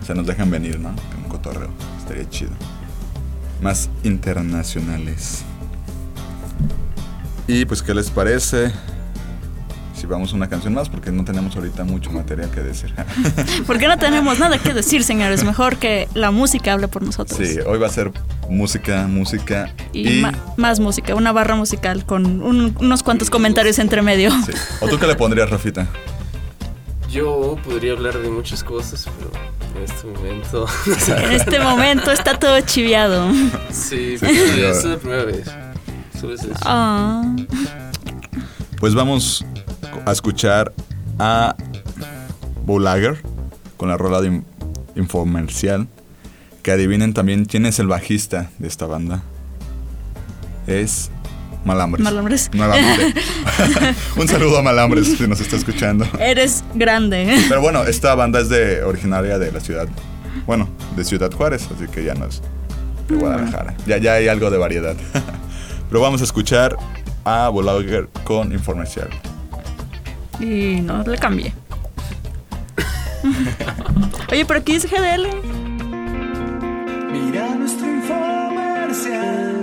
se 0.05 0.15
nos 0.15 0.25
dejan 0.25 0.49
venir, 0.49 0.79
¿no? 0.79 0.95
Un 1.17 1.29
cotorreo, 1.29 1.69
estaría 1.99 2.29
chido. 2.29 2.51
Más 3.61 3.89
internacionales. 4.03 5.43
Y 7.47 7.65
pues, 7.65 7.83
¿qué 7.83 7.93
les 7.93 8.09
parece? 8.09 8.71
Si 10.01 10.07
vamos 10.07 10.33
a 10.33 10.35
una 10.35 10.49
canción 10.49 10.73
más, 10.73 10.89
porque 10.89 11.11
no 11.11 11.23
tenemos 11.23 11.55
ahorita 11.55 11.83
mucho 11.83 12.09
material 12.09 12.49
que 12.49 12.61
decir. 12.61 12.91
Porque 13.67 13.87
no 13.87 13.99
tenemos 13.99 14.39
nada 14.39 14.57
que 14.57 14.73
decir, 14.73 15.03
señores. 15.03 15.43
Mejor 15.43 15.77
que 15.77 16.07
la 16.15 16.31
música 16.31 16.73
hable 16.73 16.87
por 16.87 17.03
nosotros. 17.03 17.37
sí, 17.37 17.59
hoy 17.67 17.77
va 17.77 17.85
a 17.85 17.91
ser 17.91 18.11
música, 18.49 19.05
música 19.07 19.71
Y, 19.93 20.09
y... 20.21 20.25
más 20.57 20.79
música, 20.79 21.13
una 21.13 21.31
barra 21.31 21.53
musical 21.53 22.03
con 22.03 22.41
un- 22.41 22.75
unos 22.79 23.03
cuantos 23.03 23.29
comentarios 23.29 23.77
entre 23.77 24.01
medio. 24.01 24.31
sí. 24.43 24.53
¿O 24.79 24.87
tú 24.87 24.97
qué 24.97 25.05
le 25.05 25.13
pondrías, 25.15 25.51
Rafita? 25.51 25.85
Yo 27.11 27.57
podría 27.63 27.91
hablar 27.91 28.17
de 28.17 28.29
muchas 28.31 28.63
cosas, 28.63 29.07
pero 29.19 29.31
en 29.77 29.83
este 29.83 30.07
momento. 30.07 30.65
En 31.25 31.31
este 31.31 31.59
momento 31.59 32.11
está 32.11 32.39
todo 32.39 32.59
chiviado. 32.61 33.31
sí, 33.69 34.17
Sí, 34.17 34.25
es 34.25 34.83
la 34.83 34.97
primera 34.97 35.25
vez. 35.25 35.45
Solo 36.19 36.33
es 36.33 36.41
eso. 36.43 36.53
Ah. 36.63 37.23
Pues 38.79 38.95
vamos 38.95 39.45
a 40.05 40.11
escuchar 40.11 40.73
a 41.19 41.55
Bolager 42.65 43.21
con 43.77 43.89
la 43.89 43.97
rola 43.97 44.21
de 44.21 44.27
in- 44.27 44.45
infomercial. 44.95 45.87
Que 46.63 46.71
adivinen 46.71 47.13
también 47.13 47.45
quién 47.45 47.65
es 47.65 47.79
el 47.79 47.87
bajista 47.87 48.49
de 48.59 48.67
esta 48.67 48.85
banda. 48.85 49.23
Es 50.67 51.09
Malambres. 51.65 52.03
Malambres. 52.03 52.49
Nuevamente. 52.53 53.19
Un 54.15 54.27
saludo 54.27 54.59
a 54.59 54.61
Malambres 54.61 55.07
si 55.17 55.27
nos 55.27 55.39
está 55.41 55.55
escuchando. 55.55 56.07
Eres 56.19 56.63
grande. 56.75 57.43
Pero 57.49 57.61
bueno, 57.61 57.83
esta 57.83 58.13
banda 58.15 58.39
es 58.39 58.49
de 58.49 58.83
originaria 58.83 59.39
de 59.39 59.51
la 59.51 59.59
ciudad. 59.59 59.87
Bueno, 60.45 60.69
de 60.95 61.03
Ciudad 61.03 61.31
Juárez, 61.31 61.67
así 61.75 61.85
que 61.91 62.03
ya 62.03 62.13
no 62.15 62.25
es 62.25 62.41
de 63.07 63.15
Guadalajara. 63.15 63.75
Ya, 63.85 63.97
ya 63.97 64.13
hay 64.13 64.27
algo 64.27 64.49
de 64.49 64.57
variedad. 64.57 64.95
Pero 65.89 66.01
vamos 66.01 66.21
a 66.21 66.23
escuchar 66.23 66.77
a 67.25 67.49
Bolager 67.49 68.07
con 68.23 68.51
Infomercial. 68.51 69.09
Y 70.41 70.81
no 70.81 71.03
le 71.03 71.17
cambié. 71.17 71.53
Oye, 74.31 74.45
pero 74.45 74.59
aquí 74.59 74.73
es 74.75 74.89
GDL. 74.89 75.27
Mira 77.11 77.55
nuestro 77.55 77.87
infomercial, 77.87 79.55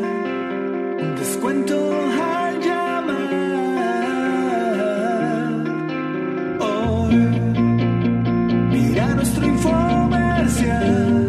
un 1.01 1.17
descuento 1.17 1.75
al 2.23 2.61
llamar. 2.61 3.19
Mira 8.71 9.15
nuestro 9.15 9.47
infomercial, 9.47 11.28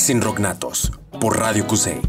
Estás 0.00 0.16
en 0.16 0.22
Rocknatos 0.22 0.92
por 1.20 1.38
Radio 1.38 1.66
QC. 1.66 2.00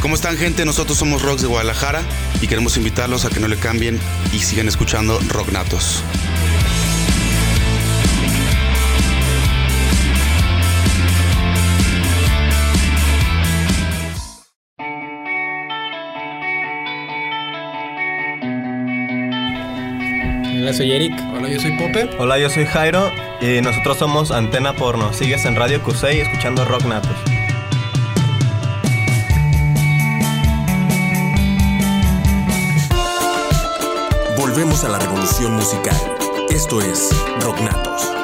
¿Cómo 0.00 0.14
están 0.14 0.38
gente? 0.38 0.64
Nosotros 0.64 0.96
somos 0.96 1.20
Rocks 1.20 1.42
de 1.42 1.48
Guadalajara 1.48 2.00
y 2.40 2.46
queremos 2.46 2.78
invitarlos 2.78 3.26
a 3.26 3.28
que 3.28 3.38
no 3.38 3.48
le 3.48 3.58
cambien 3.58 4.00
y 4.32 4.38
sigan 4.38 4.66
escuchando 4.66 5.20
Rocknatos. 5.28 6.02
soy 20.72 20.92
Eric. 20.92 21.12
Hola, 21.34 21.48
yo 21.48 21.60
soy 21.60 21.72
Pope. 21.72 22.10
Hola, 22.18 22.38
yo 22.38 22.48
soy 22.48 22.64
Jairo. 22.64 23.10
Y 23.40 23.60
nosotros 23.60 23.98
somos 23.98 24.30
Antena 24.30 24.72
Porno. 24.74 25.12
Sigues 25.12 25.44
en 25.44 25.56
Radio 25.56 25.82
Cusey 25.82 26.20
escuchando 26.20 26.64
Rock 26.64 26.84
Natos. 26.84 27.16
Volvemos 34.38 34.84
a 34.84 34.88
la 34.88 34.98
revolución 34.98 35.54
musical. 35.54 35.96
Esto 36.50 36.80
es 36.80 37.10
Rock 37.40 37.60
Natos. 37.60 38.21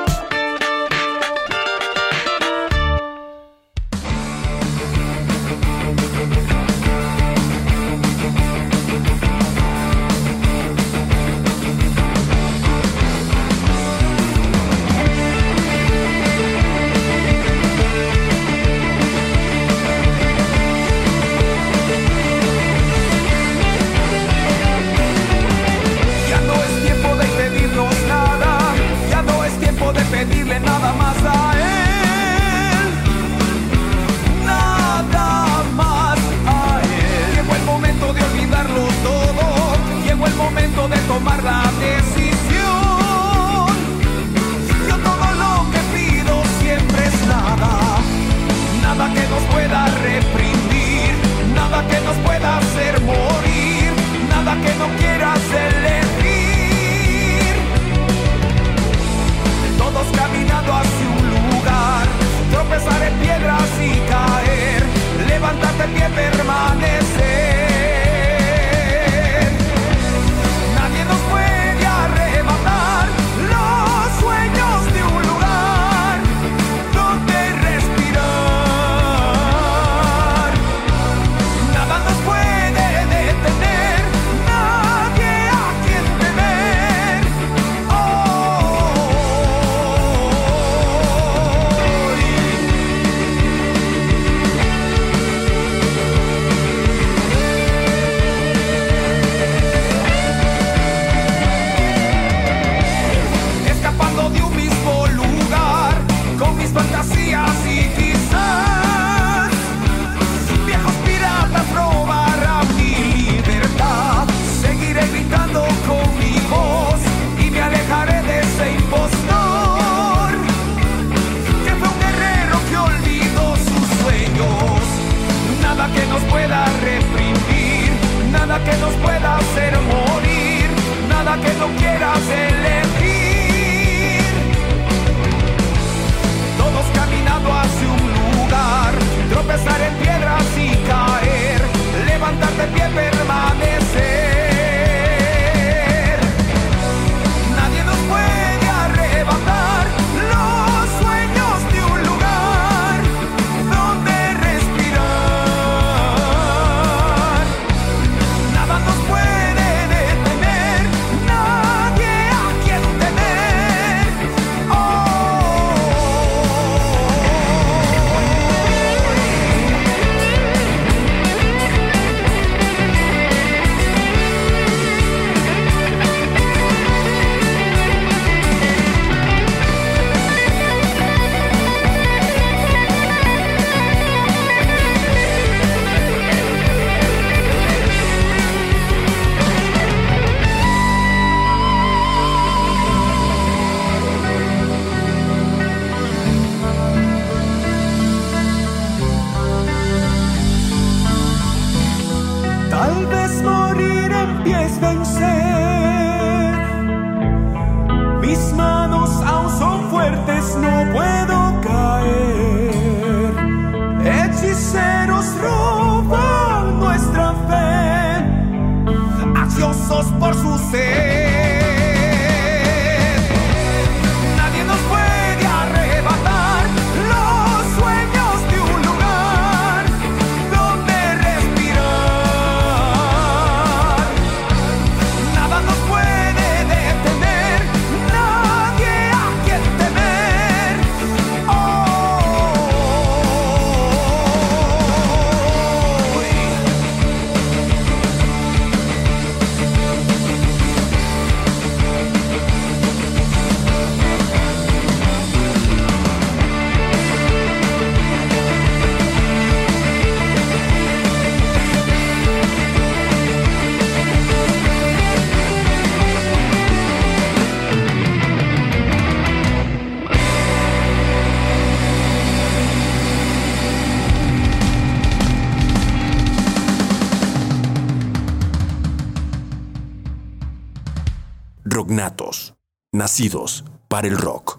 Nacidos 283.09 283.64
para 283.88 284.07
el 284.07 284.18
rock. 284.18 284.59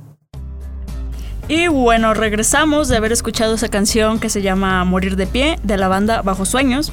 Y 1.47 1.67
bueno, 1.67 2.15
regresamos 2.15 2.87
de 2.87 2.97
haber 2.97 3.11
escuchado 3.11 3.53
esa 3.53 3.69
canción 3.69 4.19
que 4.19 4.29
se 4.29 4.41
llama 4.41 4.83
Morir 4.85 5.15
de 5.17 5.27
pie 5.27 5.59
de 5.61 5.77
la 5.77 5.87
banda 5.87 6.23
Bajo 6.23 6.45
Sueños. 6.45 6.91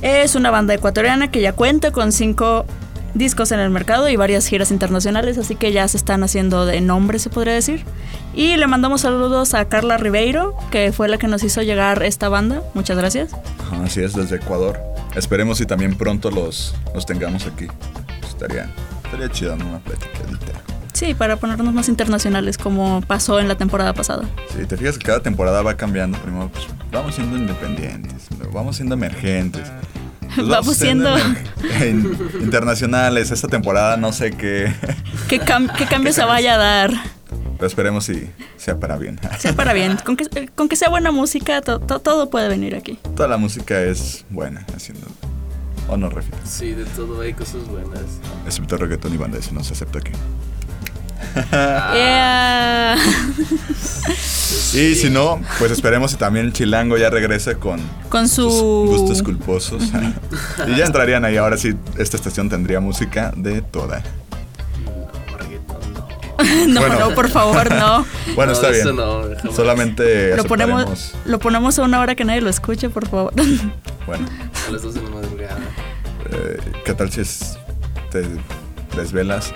Es 0.00 0.36
una 0.36 0.50
banda 0.50 0.74
ecuatoriana 0.74 1.28
que 1.32 1.40
ya 1.40 1.54
cuenta 1.54 1.90
con 1.90 2.12
cinco 2.12 2.66
discos 3.14 3.50
en 3.50 3.58
el 3.58 3.70
mercado 3.70 4.08
y 4.08 4.14
varias 4.14 4.46
giras 4.46 4.70
internacionales, 4.70 5.38
así 5.38 5.56
que 5.56 5.72
ya 5.72 5.88
se 5.88 5.96
están 5.96 6.22
haciendo 6.22 6.66
de 6.66 6.80
nombre, 6.80 7.18
se 7.18 7.30
podría 7.30 7.54
decir. 7.54 7.84
Y 8.32 8.56
le 8.56 8.68
mandamos 8.68 9.00
saludos 9.00 9.54
a 9.54 9.64
Carla 9.64 9.96
Ribeiro, 9.96 10.56
que 10.70 10.92
fue 10.92 11.08
la 11.08 11.18
que 11.18 11.26
nos 11.26 11.42
hizo 11.42 11.62
llegar 11.62 12.04
esta 12.04 12.28
banda. 12.28 12.62
Muchas 12.74 12.96
gracias. 12.96 13.32
Así 13.84 14.04
es, 14.04 14.14
desde 14.14 14.36
Ecuador. 14.36 14.80
Esperemos 15.16 15.60
y 15.60 15.66
también 15.66 15.96
pronto 15.96 16.30
los, 16.30 16.76
los 16.94 17.04
tengamos 17.06 17.44
aquí. 17.46 17.66
Estaría, 18.22 18.70
estaría 19.04 19.28
chido. 19.30 19.54
Una 19.54 19.80
platicadita. 19.80 20.51
Sí, 21.02 21.14
para 21.14 21.36
ponernos 21.36 21.74
más 21.74 21.88
internacionales 21.88 22.56
como 22.56 23.00
pasó 23.00 23.40
en 23.40 23.48
la 23.48 23.56
temporada 23.56 23.92
pasada. 23.92 24.22
Sí, 24.56 24.64
te 24.66 24.76
fijas 24.76 24.98
que 24.98 25.04
cada 25.06 25.20
temporada 25.20 25.60
va 25.62 25.76
cambiando. 25.76 26.16
Primero, 26.18 26.48
pues, 26.52 26.64
vamos 26.92 27.16
siendo 27.16 27.36
independientes, 27.36 28.28
luego 28.38 28.52
vamos 28.52 28.76
siendo 28.76 28.94
emergentes. 28.94 29.68
pues 30.36 30.46
Vamos 30.48 30.76
siendo- 30.76 31.12
emer- 31.18 31.90
in- 31.90 32.16
internacionales. 32.40 33.32
Esta 33.32 33.48
temporada 33.48 33.96
no 33.96 34.12
sé 34.12 34.30
qué. 34.30 34.72
¿Qué, 35.28 35.40
cam- 35.40 35.74
qué 35.76 35.86
cambio 35.90 36.12
se 36.12 36.22
vaya 36.24 36.54
a 36.54 36.58
dar? 36.58 36.92
Pero 37.56 37.66
esperemos 37.66 38.04
si 38.04 38.30
sea 38.56 38.78
para 38.78 38.96
bien. 38.96 39.18
Sea 39.40 39.54
para 39.54 39.72
bien. 39.72 39.98
Con 40.04 40.16
que, 40.16 40.26
eh, 40.36 40.48
con 40.54 40.68
que 40.68 40.76
sea 40.76 40.88
buena 40.88 41.10
música, 41.10 41.62
to- 41.62 41.80
to- 41.80 41.98
todo 41.98 42.30
puede 42.30 42.46
venir 42.48 42.76
aquí. 42.76 42.96
Toda 43.16 43.26
la 43.26 43.38
música 43.38 43.80
es 43.82 44.24
buena, 44.30 44.64
haciendo. 44.76 45.08
¿O 45.88 45.96
no, 45.96 46.08
Refi? 46.10 46.30
Sí, 46.44 46.70
de 46.74 46.84
todo 46.84 47.20
hay 47.22 47.32
cosas 47.34 47.66
buenas. 47.66 48.02
Excepto 48.46 48.76
reggaetón 48.76 49.12
y 49.12 49.16
banda, 49.16 49.38
eso 49.38 49.50
no 49.52 49.64
se 49.64 49.72
acepta 49.74 49.98
aquí. 49.98 50.12
Yeah. 51.94 52.96
Y 54.74 54.94
si 54.94 55.10
no, 55.10 55.40
pues 55.58 55.70
esperemos 55.70 56.12
y 56.14 56.16
también 56.16 56.46
el 56.46 56.52
chilango 56.52 56.96
ya 56.96 57.10
regrese 57.10 57.56
con 57.56 57.80
Con 58.08 58.28
su... 58.28 58.48
gustos 58.48 59.22
culposos. 59.22 59.82
y 60.66 60.76
ya 60.76 60.86
entrarían 60.86 61.24
ahí. 61.24 61.36
Ahora 61.36 61.56
sí, 61.56 61.74
esta 61.98 62.16
estación 62.16 62.48
tendría 62.48 62.80
música 62.80 63.32
de 63.36 63.60
toda. 63.62 64.02
no, 66.68 66.80
Bueno. 66.80 66.98
no, 66.98 67.14
por 67.14 67.28
favor, 67.28 67.70
no. 67.74 68.04
Bueno, 68.34 68.52
No, 68.52 68.58
está 68.58 68.70
bien. 68.70 68.96
no. 68.96 69.22
Solamente 69.54 70.34
Lo 70.36 70.44
ponemos, 70.44 71.12
lo 71.24 71.38
ponemos 71.38 71.78
a 71.78 71.82
una 71.82 72.00
hora 72.00 72.14
que 72.14 72.24
nadie 72.24 72.40
lo 72.40 72.50
escuche, 72.50 72.88
por 72.88 73.06
favor. 73.08 73.32
Bueno, 74.06 74.26
A 74.68 74.70
las 74.72 74.82
2 74.82 74.94
de 74.94 75.02
la 75.02 75.10
madrugada. 75.10 75.58
eh, 76.30 76.58
¿qué 76.84 76.94
tal 76.94 77.12
si 77.12 77.20
es- 77.20 77.56
te 78.10 78.22
desvelas 78.96 79.52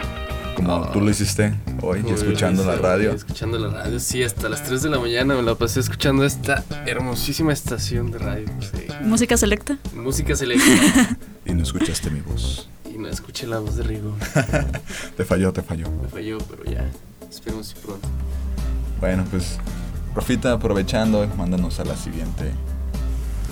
como 0.56 0.90
tú 0.90 1.00
lo 1.00 1.10
hiciste 1.10 1.54
hoy, 1.82 2.02
Uy, 2.04 2.10
escuchando 2.12 2.64
la 2.64 2.76
sí, 2.76 2.82
radio? 2.82 3.12
Escuchando 3.12 3.58
la 3.58 3.68
radio, 3.68 4.00
sí, 4.00 4.22
hasta 4.22 4.48
las 4.48 4.64
3 4.64 4.82
de 4.82 4.90
la 4.90 4.98
mañana 4.98 5.34
me 5.34 5.42
la 5.42 5.54
pasé 5.54 5.80
escuchando 5.80 6.24
esta 6.24 6.64
hermosísima 6.86 7.52
estación 7.52 8.10
de 8.10 8.18
radio. 8.18 8.46
Sí. 8.60 8.86
Música 9.02 9.36
selecta. 9.36 9.78
Música 9.94 10.34
selecta. 10.34 10.64
Y 11.48 11.54
no 11.54 11.62
escuchaste 11.62 12.10
mi 12.10 12.18
voz. 12.20 12.68
y 12.92 12.98
no 12.98 13.06
escuché 13.06 13.46
la 13.46 13.60
voz 13.60 13.76
de 13.76 13.84
Rigo. 13.84 14.16
Te 15.16 15.24
falló, 15.24 15.52
te 15.52 15.62
falló. 15.62 15.88
Me 16.02 16.08
falló, 16.08 16.38
pero 16.38 16.64
ya. 16.64 16.84
Esperemos 17.30 17.68
si 17.68 17.74
pronto. 17.76 18.08
Bueno, 19.00 19.24
pues, 19.30 19.56
Profita, 20.12 20.50
aprovechando, 20.52 21.24
mándanos 21.36 21.78
a 21.78 21.84
la 21.84 21.94
siguiente, 21.96 22.50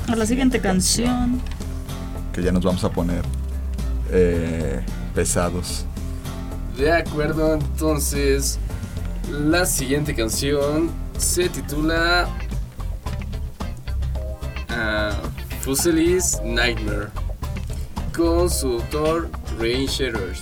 A 0.09 0.17
la 0.17 0.27
siguiente 0.27 0.59
canción. 0.61 1.41
que 2.33 2.43
ya 2.43 2.51
nos 2.51 2.65
vamos 2.65 2.83
a 2.83 2.91
poner 2.91 3.23
eh, 4.11 4.81
pesados. 5.15 5.85
De 6.77 6.93
acuerdo, 6.93 7.55
entonces. 7.55 8.59
La 9.31 9.65
siguiente 9.65 10.15
canción 10.15 10.91
se 11.19 11.49
titula. 11.49 12.29
Fusilis 15.65 16.39
Nightmare. 16.45 17.09
Con 18.15 18.51
su 18.51 18.75
autor 18.75 19.31
Rain 19.59 19.87
Shatters. 19.87 20.41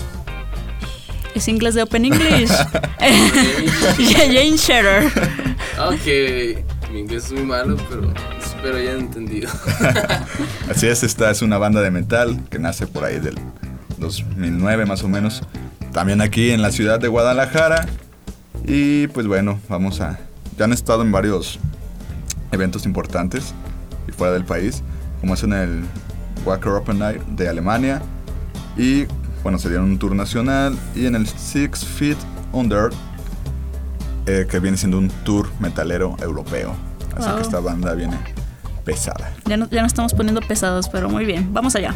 Es 1.35 1.47
inglés 1.49 1.75
de 1.75 1.83
Open 1.83 2.05
English. 2.07 2.51
Jane 2.99 4.57
Shatter. 4.57 5.05
Ok, 5.79 6.91
mi 6.93 7.01
inglés 7.01 7.27
es 7.27 7.33
muy 7.33 7.45
malo, 7.45 7.77
pero 7.89 8.13
espero 8.45 8.77
hayan 8.77 8.99
entendido. 8.99 9.49
Así 10.71 10.89
es, 10.89 11.03
esta 11.03 11.31
es 11.31 11.41
una 11.41 11.57
banda 11.57 11.81
de 11.81 11.91
metal 11.91 12.41
que 12.51 12.59
nace 12.59 12.87
por 12.87 13.05
ahí 13.05 13.19
del 13.21 13.39
2009 13.99 14.87
más 14.87 15.03
o 15.05 15.09
menos. 15.09 15.43
También 15.93 16.21
aquí 16.21 16.51
en 16.51 16.63
la 16.63 16.71
ciudad 16.73 16.99
de 17.01 17.09
Guadalajara. 17.09 17.87
Y 18.67 19.09
pues 19.09 19.27
bueno, 19.27 19.59
vamos 19.69 20.01
a... 20.01 20.19
Ya 20.57 20.65
han 20.65 20.73
estado 20.73 21.03
en 21.03 21.13
varios 21.13 21.59
eventos 22.51 22.85
importantes 22.87 23.55
y 24.09 24.13
fuera 24.13 24.33
del 24.33 24.45
país, 24.45 24.83
como 25.21 25.35
es 25.35 25.43
en 25.43 25.53
el 25.53 25.85
Wacker 26.45 26.73
Open 26.73 26.99
Night 26.99 27.23
de 27.23 27.49
Alemania. 27.49 28.03
Y 28.77 29.07
bueno, 29.43 29.59
se 29.59 29.69
dieron 29.69 29.87
un 29.91 29.99
tour 29.99 30.15
nacional 30.15 30.77
y 30.95 31.07
en 31.07 31.15
el 31.15 31.27
Six 31.27 31.85
Feet 31.85 32.17
Under, 32.53 32.91
eh, 34.27 34.47
que 34.49 34.61
viene 34.61 34.77
siendo 34.77 34.99
un 34.99 35.09
tour 35.25 35.49
metalero 35.61 36.17
europeo. 36.23 36.75
Así 37.17 37.27
Wow. 37.29 37.37
que 37.37 37.43
esta 37.43 37.61
banda 37.61 37.95
viene 37.95 38.17
pesada. 38.85 39.33
Ya 39.47 39.57
no, 39.57 39.69
ya 39.69 39.81
no 39.81 39.87
estamos 39.87 40.15
poniendo 40.15 40.41
pesados, 40.41 40.89
pero 40.89 41.09
muy 41.09 41.25
bien. 41.25 41.53
Vamos 41.53 41.75
allá. 41.77 41.95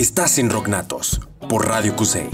Estás 0.00 0.38
en 0.38 0.48
Rocknatos 0.48 1.20
por 1.48 1.66
Radio 1.66 1.96
Cusey. 1.96 2.28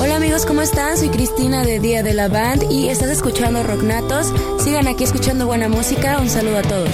Hola 0.00 0.16
amigos, 0.16 0.46
¿cómo 0.46 0.62
están? 0.62 0.96
Soy 0.96 1.10
Cristina 1.10 1.64
de 1.64 1.80
Día 1.80 2.02
de 2.02 2.14
la 2.14 2.28
Band 2.28 2.70
y 2.70 2.88
estás 2.88 3.10
escuchando 3.10 3.62
Rocknatos. 3.62 4.32
Sigan 4.62 4.88
aquí 4.88 5.04
escuchando 5.04 5.46
buena 5.46 5.68
música. 5.68 6.18
Un 6.18 6.30
saludo 6.30 6.58
a 6.58 6.62
todos. 6.62 6.90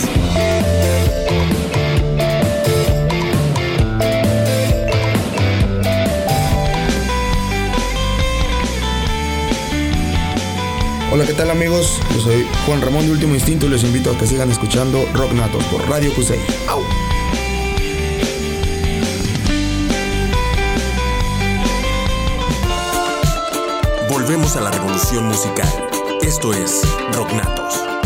Hola, 11.13 11.27
¿qué 11.27 11.35
tal 11.35 11.51
amigos? 11.51 12.01
Yo 12.15 12.21
soy 12.21 12.47
Juan 12.67 12.81
Ramón 12.81 13.05
de 13.05 13.11
Último 13.11 13.35
Instinto 13.35 13.67
y 13.67 13.71
les 13.71 13.83
invito 13.83 14.13
a 14.13 14.17
que 14.17 14.29
sigan 14.29 14.49
escuchando 14.49 15.05
Rock 15.13 15.33
Natos 15.33 15.65
por 15.65 15.89
Radio 15.89 16.15
Cusey. 16.15 16.39
¡Au! 16.69 16.85
Volvemos 24.09 24.55
a 24.55 24.61
la 24.61 24.71
revolución 24.71 25.27
musical. 25.27 25.69
Esto 26.23 26.55
es 26.55 26.83
Rocknatos. 27.13 27.75
Rocknatos, 27.75 28.00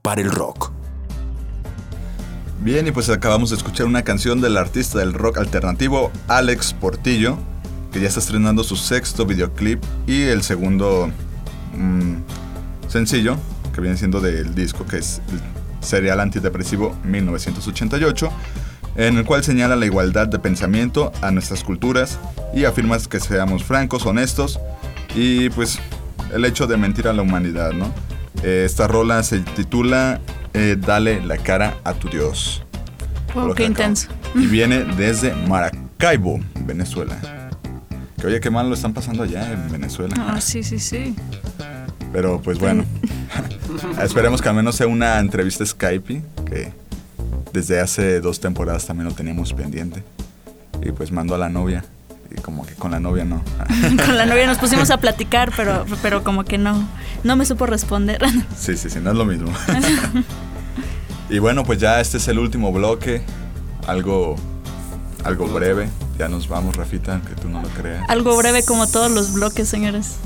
para 0.00 0.22
el 0.22 0.30
rock. 0.30 0.72
Bien, 2.60 2.86
y 2.86 2.90
pues 2.90 3.10
acabamos 3.10 3.50
de 3.50 3.56
escuchar 3.56 3.86
una 3.86 4.02
canción 4.02 4.40
del 4.40 4.56
artista 4.56 4.98
del 4.98 5.12
rock 5.12 5.36
alternativo 5.36 6.10
Alex 6.26 6.72
Portillo, 6.72 7.36
que 7.92 8.00
ya 8.00 8.08
está 8.08 8.20
estrenando 8.20 8.64
su 8.64 8.76
sexto 8.76 9.26
videoclip 9.26 9.82
y 10.06 10.22
el 10.22 10.42
segundo 10.42 11.10
mm, 11.76 12.88
sencillo, 12.88 13.36
que 13.74 13.82
viene 13.82 13.98
siendo 13.98 14.20
del 14.20 14.54
disco, 14.54 14.86
que 14.86 14.96
es 14.98 15.20
serial 15.80 16.20
antidepresivo 16.20 16.96
1988, 17.04 18.30
en 18.96 19.18
el 19.18 19.24
cual 19.26 19.44
señala 19.44 19.76
la 19.76 19.84
igualdad 19.84 20.28
de 20.28 20.38
pensamiento 20.38 21.12
a 21.20 21.30
nuestras 21.30 21.62
culturas 21.62 22.18
y 22.54 22.64
afirma 22.64 22.96
que 22.98 23.20
seamos 23.20 23.64
francos, 23.64 24.06
honestos 24.06 24.58
y 25.14 25.50
pues 25.50 25.78
el 26.32 26.44
hecho 26.46 26.66
de 26.66 26.78
mentir 26.78 27.06
a 27.06 27.12
la 27.12 27.20
humanidad, 27.20 27.72
¿no? 27.72 27.92
Eh, 28.42 28.64
esta 28.64 28.86
rola 28.86 29.22
se 29.22 29.40
titula 29.40 30.20
eh, 30.54 30.76
Dale 30.78 31.24
la 31.24 31.36
cara 31.36 31.76
a 31.84 31.92
tu 31.94 32.08
Dios. 32.08 32.62
Wow, 33.34 33.48
Lo 33.48 33.54
qué 33.54 33.64
intenso. 33.64 34.08
Y 34.34 34.46
viene 34.46 34.84
desde 34.84 35.34
Maracaibo, 35.46 36.40
Venezuela. 36.64 37.16
Que 38.18 38.26
oye, 38.26 38.40
qué 38.40 38.50
mal 38.50 38.68
lo 38.68 38.74
están 38.74 38.92
pasando 38.92 39.22
allá 39.22 39.52
en 39.52 39.70
Venezuela. 39.70 40.14
Ah, 40.18 40.40
sí, 40.40 40.62
sí, 40.62 40.78
sí. 40.78 41.14
Pero 42.12 42.40
pues 42.40 42.58
bueno, 42.58 42.84
esperemos 44.02 44.42
que 44.42 44.48
al 44.48 44.54
menos 44.54 44.74
sea 44.76 44.86
una 44.86 45.18
entrevista 45.18 45.64
Skype, 45.64 46.22
que 46.44 46.72
desde 47.52 47.80
hace 47.80 48.20
dos 48.20 48.40
temporadas 48.40 48.86
también 48.86 49.08
lo 49.08 49.14
teníamos 49.14 49.52
pendiente. 49.52 50.02
Y 50.82 50.92
pues 50.92 51.12
mandó 51.12 51.34
a 51.34 51.38
la 51.38 51.48
novia. 51.48 51.84
Como 52.42 52.64
que 52.64 52.74
con 52.74 52.90
la 52.90 53.00
novia 53.00 53.24
no. 53.24 53.42
Con 54.06 54.16
la 54.16 54.26
novia 54.26 54.46
nos 54.46 54.58
pusimos 54.58 54.90
a 54.90 54.98
platicar, 54.98 55.52
pero, 55.56 55.84
pero 56.02 56.24
como 56.24 56.44
que 56.44 56.58
no, 56.58 56.88
no 57.24 57.36
me 57.36 57.44
supo 57.44 57.66
responder. 57.66 58.20
Sí, 58.56 58.76
sí, 58.76 58.90
sí, 58.90 58.98
no 59.00 59.10
es 59.10 59.16
lo 59.16 59.24
mismo. 59.24 59.50
y 61.30 61.38
bueno, 61.38 61.64
pues 61.64 61.78
ya 61.78 62.00
este 62.00 62.18
es 62.18 62.28
el 62.28 62.38
último 62.38 62.72
bloque. 62.72 63.22
Algo, 63.86 64.36
algo 65.24 65.46
breve. 65.46 65.88
Ya 66.18 66.28
nos 66.28 66.48
vamos, 66.48 66.76
Rafita, 66.76 67.14
aunque 67.14 67.34
tú 67.34 67.48
no 67.48 67.62
lo 67.62 67.68
creas. 67.68 68.08
Algo 68.08 68.36
breve 68.36 68.64
como 68.64 68.86
todos 68.86 69.10
los 69.10 69.32
bloques, 69.32 69.68
señores. 69.68 70.16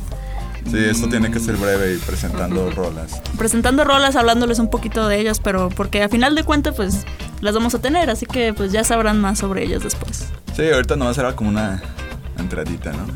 Sí, 0.71 0.79
esto 0.79 1.09
tiene 1.09 1.31
que 1.31 1.41
ser 1.41 1.57
breve 1.57 1.95
y 1.95 1.99
presentando 1.99 2.71
rolas. 2.71 3.21
Presentando 3.37 3.85
rolas, 3.85 4.17
hablándoles 4.17 4.59
un 4.59 4.71
poquito 4.71 5.07
de 5.09 5.21
ellas, 5.21 5.39
pero 5.39 5.69
porque 5.69 6.03
a 6.03 6.09
final 6.09 6.35
de 6.35 6.43
cuentas, 6.43 6.75
pues 6.75 7.05
las 7.41 7.55
vamos 7.55 7.75
a 7.75 7.79
tener, 7.81 8.11
así 8.11 8.27
que 8.27 8.55
pues 8.55 8.73
ya 8.73 8.83
sabrán 8.83 9.21
más 9.21 9.39
sobre 9.39 9.63
ellas 9.65 9.83
después. 9.83 10.29
Sí, 10.55 10.71
ahorita 10.71 10.97
nomás 10.97 11.19
era 11.19 11.35
como 11.35 11.51
una 11.51 11.83
entradita, 12.39 12.93
¿no? 12.93 13.07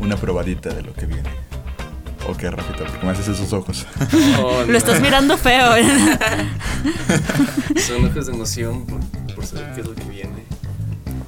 Una 0.00 0.16
probadita 0.16 0.70
de 0.70 0.82
lo 0.82 0.94
que 0.94 1.06
viene. 1.06 1.28
Ok, 2.28 2.42
Rafita, 2.44 2.84
¿por 2.84 2.98
qué 2.98 3.06
me 3.06 3.12
haces 3.12 3.28
esos 3.28 3.52
ojos? 3.52 3.86
Lo 4.68 4.76
estás 4.78 5.00
mirando 5.00 5.36
feo. 5.36 5.76
¿eh? 5.76 5.84
Son 7.86 8.04
ojos 8.06 8.26
de 8.26 8.32
emoción 8.32 8.86
por, 8.86 9.00
por 9.34 9.44
saber 9.44 9.72
qué 9.74 9.80
es 9.80 9.86
lo 9.86 9.94
que 9.94 10.04
viene. 10.04 10.44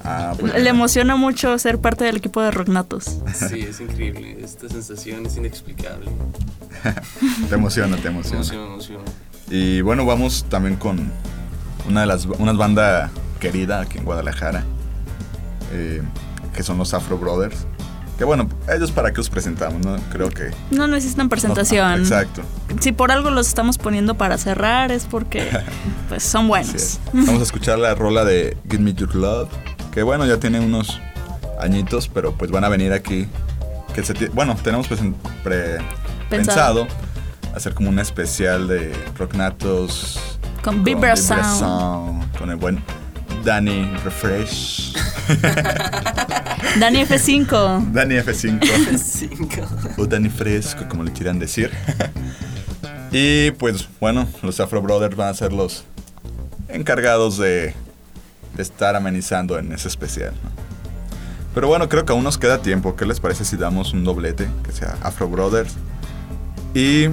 Ah, 0.03 0.33
pues. 0.39 0.53
Le 0.55 0.69
emociona 0.69 1.15
mucho 1.15 1.57
ser 1.59 1.79
parte 1.79 2.03
del 2.03 2.17
equipo 2.17 2.41
de 2.41 2.51
Rocknatos. 2.51 3.19
Sí, 3.33 3.61
es 3.61 3.79
increíble. 3.79 4.37
Esta 4.43 4.67
sensación 4.69 5.25
es 5.25 5.37
inexplicable. 5.37 6.09
Te 7.49 7.55
emociona, 7.55 7.95
te 7.97 8.07
emociona. 8.09 8.37
emociona, 8.37 8.65
emociona. 8.65 9.03
Y 9.49 9.81
bueno, 9.81 10.05
vamos 10.05 10.45
también 10.49 10.75
con 10.75 11.11
una 11.87 12.01
de 12.01 12.07
las 12.07 12.25
unas 12.25 12.57
bandas 12.57 13.11
querida 13.39 13.81
aquí 13.81 13.97
en 13.97 14.05
Guadalajara, 14.05 14.63
eh, 15.73 16.01
que 16.55 16.63
son 16.63 16.77
los 16.77 16.93
Afro 16.93 17.17
Brothers. 17.17 17.65
Que 18.17 18.25
bueno, 18.25 18.47
ellos 18.73 18.91
para 18.91 19.11
qué 19.11 19.19
os 19.21 19.29
presentamos, 19.29 19.83
¿no? 19.83 19.95
Creo 20.11 20.29
que... 20.29 20.51
No 20.69 20.87
necesitan 20.87 21.29
presentación. 21.29 21.99
Exacto. 22.01 22.43
Si 22.79 22.91
por 22.91 23.11
algo 23.11 23.31
los 23.31 23.47
estamos 23.47 23.79
poniendo 23.79 24.13
para 24.15 24.37
cerrar 24.37 24.91
es 24.91 25.05
porque 25.05 25.49
pues 26.09 26.21
son 26.21 26.47
buenos. 26.47 26.75
es. 26.75 26.99
Vamos 27.11 27.39
a 27.39 27.43
escuchar 27.43 27.79
la 27.79 27.95
rola 27.95 28.23
de 28.23 28.55
Give 28.69 28.83
Me 28.83 28.93
Your 28.93 29.15
Love, 29.15 29.49
que 29.91 30.03
bueno, 30.03 30.27
ya 30.27 30.37
tiene 30.37 30.59
unos 30.59 31.01
añitos, 31.59 32.07
pero 32.07 32.33
pues 32.33 32.51
van 32.51 32.63
a 32.63 32.69
venir 32.69 32.93
aquí. 32.93 33.27
Que 33.95 34.03
se 34.03 34.13
bueno, 34.29 34.55
tenemos 34.63 34.87
pues 34.87 34.99
pre- 35.43 35.79
Pensado. 36.29 36.85
pensado 36.85 36.87
hacer 37.55 37.73
como 37.73 37.89
un 37.89 37.97
especial 37.99 38.67
de 38.67 38.91
Rocknatos 39.17 40.19
Con 40.63 40.83
Vibra 40.83 41.13
Vibra 41.13 41.17
Sound. 41.17 41.59
Sound, 41.59 42.37
con 42.37 42.49
el 42.51 42.55
buen 42.57 42.83
Danny 43.43 43.91
Refresh. 44.03 44.93
Dani 46.79 46.99
F5. 47.05 47.91
Danny 47.91 48.15
F5. 48.15 48.97
Cinco. 48.97 49.67
o 49.97 50.05
Danny 50.05 50.29
Fresco, 50.29 50.85
como 50.89 51.03
le 51.03 51.11
quieran 51.11 51.39
decir. 51.39 51.71
y 53.11 53.51
pues 53.51 53.87
bueno, 53.99 54.27
los 54.41 54.59
Afro 54.59 54.81
Brothers 54.81 55.15
van 55.15 55.29
a 55.29 55.33
ser 55.33 55.53
los 55.53 55.85
encargados 56.69 57.37
de, 57.37 57.75
de 58.55 58.63
estar 58.63 58.95
amenizando 58.95 59.59
en 59.59 59.71
ese 59.71 59.87
especial. 59.87 60.33
¿no? 60.43 60.49
Pero 61.53 61.67
bueno, 61.67 61.87
creo 61.87 62.05
que 62.05 62.11
aún 62.11 62.23
nos 62.23 62.37
queda 62.37 62.61
tiempo. 62.61 62.95
¿Qué 62.95 63.05
les 63.05 63.19
parece 63.19 63.45
si 63.45 63.57
damos 63.57 63.93
un 63.93 64.03
doblete 64.03 64.47
que 64.63 64.71
sea 64.71 64.97
Afro 65.03 65.27
Brothers? 65.27 65.75
Y. 66.73 67.09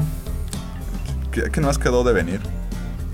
¿Qué, 1.30 1.50
qué 1.52 1.60
más 1.60 1.78
quedó 1.78 2.02
de 2.02 2.12
venir? 2.12 2.40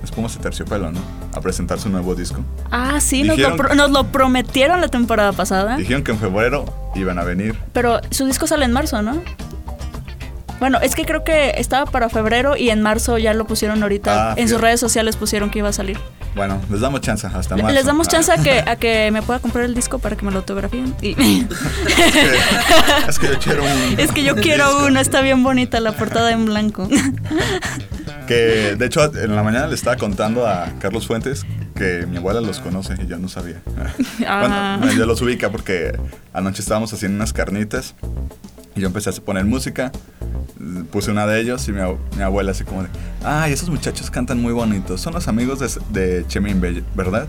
Espumas 0.07 0.35
de 0.37 0.41
Terciopelo, 0.43 0.91
¿no? 0.91 1.01
A 1.35 1.41
presentar 1.41 1.79
su 1.79 1.89
nuevo 1.91 2.15
disco. 2.15 2.41
Ah, 2.71 2.99
sí, 3.01 3.23
nos 3.23 3.39
lo, 3.39 3.89
nos 3.89 4.07
prometieron 4.07 4.81
la 4.81 4.89
temporada 4.89 5.33
pasada. 5.33 5.77
Dijeron 5.77 6.03
que 6.03 6.13
en 6.13 6.19
febrero 6.19 6.65
iban 6.95 7.19
a 7.19 7.25
venir. 7.25 7.55
Pero 7.73 8.01
su 8.11 8.25
disco 8.27 8.47
sale 8.47 8.65
en 8.65 8.73
marzo, 8.73 9.03
¿no? 9.03 9.23
Bueno, 10.59 10.79
es 10.81 10.95
que 10.95 11.05
creo 11.05 11.23
que 11.23 11.51
estaba 11.59 11.85
para 11.85 12.09
febrero 12.09 12.57
y 12.57 12.71
en 12.71 12.81
marzo 12.81 13.19
ya 13.19 13.35
lo 13.35 13.47
pusieron 13.47 13.83
ahorita. 13.83 14.31
Ah, 14.31 14.35
en 14.39 14.49
sus 14.49 14.59
redes 14.59 14.81
sociales 14.81 15.15
pusieron 15.17 15.51
que 15.51 15.59
iba 15.59 15.69
a 15.69 15.73
salir. 15.75 15.99
Bueno, 16.35 16.59
les 16.71 16.81
damos 16.81 17.03
chance 17.03 17.27
hasta 17.27 17.57
marzo. 17.57 17.73
Les 17.75 17.85
damos 17.85 18.07
Ah. 18.09 18.11
chance 18.13 18.33
a 18.33 18.37
que, 18.39 18.61
a 18.67 18.77
que 18.77 19.11
me 19.11 19.21
pueda 19.21 19.39
comprar 19.41 19.65
el 19.67 19.75
disco 19.75 19.99
para 19.99 20.17
que 20.17 20.25
me 20.25 20.31
lo 20.33 20.39
autografíen. 20.39 20.95
Y- 21.03 21.11
es 23.09 23.19
que 23.19 23.27
yo 23.29 23.39
quiero 23.39 23.65
un. 23.65 24.01
es 24.01 24.13
que 24.13 24.23
yo 24.23 24.35
quiero 24.37 24.87
uno, 24.87 24.99
está 25.01 25.21
bien 25.21 25.43
bonita 25.43 25.79
la 25.81 25.93
portada 25.93 26.33
en 26.33 26.47
blanco. 26.47 26.89
Que 28.27 28.77
de 28.77 28.87
hecho 28.87 29.05
en 29.17 29.35
la 29.35 29.43
mañana 29.43 29.67
le 29.67 29.75
estaba 29.75 29.97
contando 29.97 30.47
a 30.47 30.73
Carlos 30.81 31.07
Fuentes 31.07 31.47
que 31.77 32.07
mi 32.07 32.17
abuela 32.17 32.41
los 32.41 32.59
conoce 32.61 32.95
y 33.03 33.07
yo 33.07 33.19
no 33.19 33.29
sabía. 33.29 33.63
Ah. 34.27 34.79
Bueno, 34.81 34.97
yo 34.97 35.07
los 35.07 35.21
ubica 35.23 35.51
porque 35.51 35.97
anoche 36.33 36.63
estábamos 36.63 36.93
haciendo 36.93 37.17
unas 37.17 37.33
carnitas 37.33 37.95
y 38.75 38.81
yo 38.81 38.87
empecé 38.87 39.11
a 39.11 39.13
poner 39.13 39.45
música. 39.45 39.93
Puse 40.91 41.11
una 41.11 41.27
de 41.27 41.41
ellos 41.41 41.69
y 41.69 41.73
mi, 41.73 41.81
mi 42.17 42.23
abuela 42.23 42.53
así 42.53 42.65
como 42.65 42.83
de, 42.83 42.89
ay, 43.25 43.53
esos 43.53 43.69
muchachos 43.69 44.11
cantan 44.11 44.41
muy 44.41 44.53
bonitos. 44.53 45.01
Son 45.01 45.13
los 45.15 45.29
amigos 45.29 45.61
de, 45.61 45.69
de 45.91 46.27
Chemín, 46.27 46.61
¿verdad? 46.95 47.29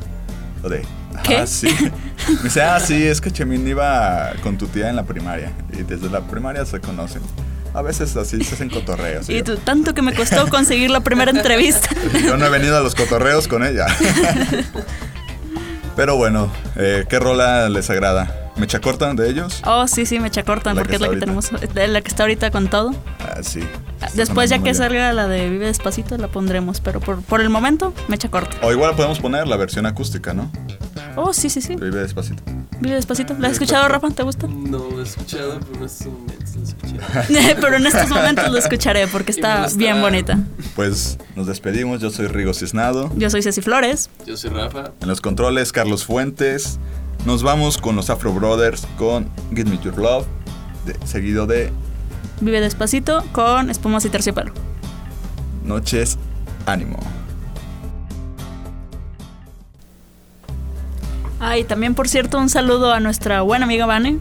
O 0.63 0.69
de, 0.69 0.81
¿Qué? 1.23 1.37
ah, 1.37 1.45
sí. 1.47 1.67
Me 2.29 2.43
dice, 2.43 2.61
ah, 2.61 2.79
sí, 2.79 3.03
es 3.03 3.21
que 3.21 3.31
Chemín 3.31 3.67
iba 3.67 4.31
con 4.41 4.57
tu 4.57 4.67
tía 4.67 4.89
en 4.89 4.95
la 4.95 5.03
primaria 5.03 5.51
y 5.71 5.83
desde 5.83 6.09
la 6.09 6.21
primaria 6.21 6.65
se 6.65 6.79
conocen. 6.79 7.21
A 7.77 7.83
veces 7.83 8.17
así 8.17 8.43
se 8.43 8.55
hacen 8.55 8.71
cotorreos. 8.71 9.29
Y 9.29 9.43
tú, 9.43 9.55
tanto 9.57 9.93
que 9.93 10.01
me 10.01 10.15
costó 10.15 10.47
conseguir 10.49 10.89
la 10.89 11.01
primera 11.01 11.29
entrevista. 11.29 11.89
yo 12.25 12.35
no 12.35 12.47
he 12.47 12.49
venido 12.49 12.75
a 12.75 12.79
los 12.79 12.95
cotorreos 12.95 13.47
con 13.47 13.63
ella. 13.63 13.85
Pero 15.95 16.15
bueno, 16.15 16.51
eh, 16.75 17.05
¿qué 17.07 17.19
rola 17.19 17.69
les 17.69 17.87
agrada? 17.91 18.51
¿Mecha 18.55 18.81
corta 18.81 19.13
de 19.13 19.29
ellos? 19.29 19.61
Oh, 19.63 19.87
sí, 19.87 20.07
sí, 20.07 20.19
me 20.19 20.31
cortan 20.31 20.75
porque 20.75 20.89
que 20.89 20.95
es 20.95 21.01
la 21.01 21.09
que 21.09 21.17
tenemos, 21.17 21.51
la 21.51 22.01
que 22.01 22.07
está 22.07 22.23
ahorita 22.23 22.49
con 22.49 22.67
todo. 22.67 22.95
Ah, 23.19 23.43
sí. 23.43 23.59
Después, 24.15 24.49
ya 24.49 24.57
que 24.57 24.73
salga 24.73 25.13
la 25.13 25.27
de 25.27 25.47
Vive 25.47 25.67
Despacito, 25.67 26.17
la 26.17 26.29
pondremos. 26.29 26.81
Pero 26.81 26.99
por, 26.99 27.21
por 27.21 27.41
el 27.41 27.49
momento, 27.49 27.93
mecha 28.07 28.29
corta. 28.29 28.57
O 28.63 28.71
igual 28.71 28.95
podemos 28.95 29.19
poner 29.19 29.47
la 29.47 29.55
versión 29.55 29.85
acústica, 29.85 30.33
¿no? 30.33 30.51
Oh, 31.15 31.31
sí, 31.31 31.51
sí, 31.51 31.61
sí. 31.61 31.75
Vive 31.75 31.99
despacito. 31.99 32.41
Vive 32.79 32.95
Despacito. 32.95 33.33
¿La 33.39 33.47
has 33.47 33.53
escuchado, 33.53 33.87
Rafa? 33.87 34.09
¿Te 34.11 34.23
gusta? 34.23 34.47
No 34.47 34.77
lo 34.89 34.99
he 34.99 35.03
escuchado, 35.03 35.59
pero 35.59 35.77
en 35.79 35.85
estos 35.85 36.07
momentos 36.07 36.55
lo 36.55 36.63
escuché. 36.63 37.55
pero 37.61 37.75
en 37.77 37.85
estos 37.87 38.09
momentos 38.09 38.51
lo 38.51 38.57
escucharé 38.57 39.07
porque 39.07 39.31
está 39.37 39.67
bien 39.75 39.99
bonita. 40.01 40.39
Pues 40.75 41.17
nos 41.35 41.47
despedimos. 41.47 42.01
Yo 42.01 42.09
soy 42.11 42.27
Rigo 42.27 42.53
Cisnado. 42.53 43.11
Yo 43.15 43.29
soy 43.29 43.41
Ceci 43.41 43.61
Flores. 43.61 44.09
Yo 44.25 44.37
soy 44.37 44.51
Rafa. 44.51 44.91
En 45.01 45.07
los 45.07 45.21
controles, 45.21 45.71
Carlos 45.71 46.05
Fuentes. 46.05 46.79
Nos 47.25 47.41
vamos 47.43 47.77
con 47.79 47.95
los 47.95 48.09
Afro 48.09 48.31
Brothers 48.31 48.87
con 48.97 49.27
Give 49.49 49.69
Me 49.69 49.79
Your 49.79 49.97
Love. 49.97 50.25
de- 50.85 50.95
seguido 51.07 51.47
de 51.47 51.71
Vive 52.41 52.61
Despacito 52.61 53.23
con 53.31 53.69
espumas 53.71 54.05
y 54.05 54.09
terciopelo. 54.09 54.53
Noches 55.63 56.17
Ánimo. 56.67 56.99
Ah, 61.39 61.57
y 61.57 61.63
también, 61.63 61.95
por 61.95 62.07
cierto, 62.07 62.39
un 62.39 62.49
saludo 62.49 62.93
a 62.93 62.99
nuestra 62.99 63.41
buena 63.41 63.65
amiga 63.65 63.85
Vane. 63.85 64.19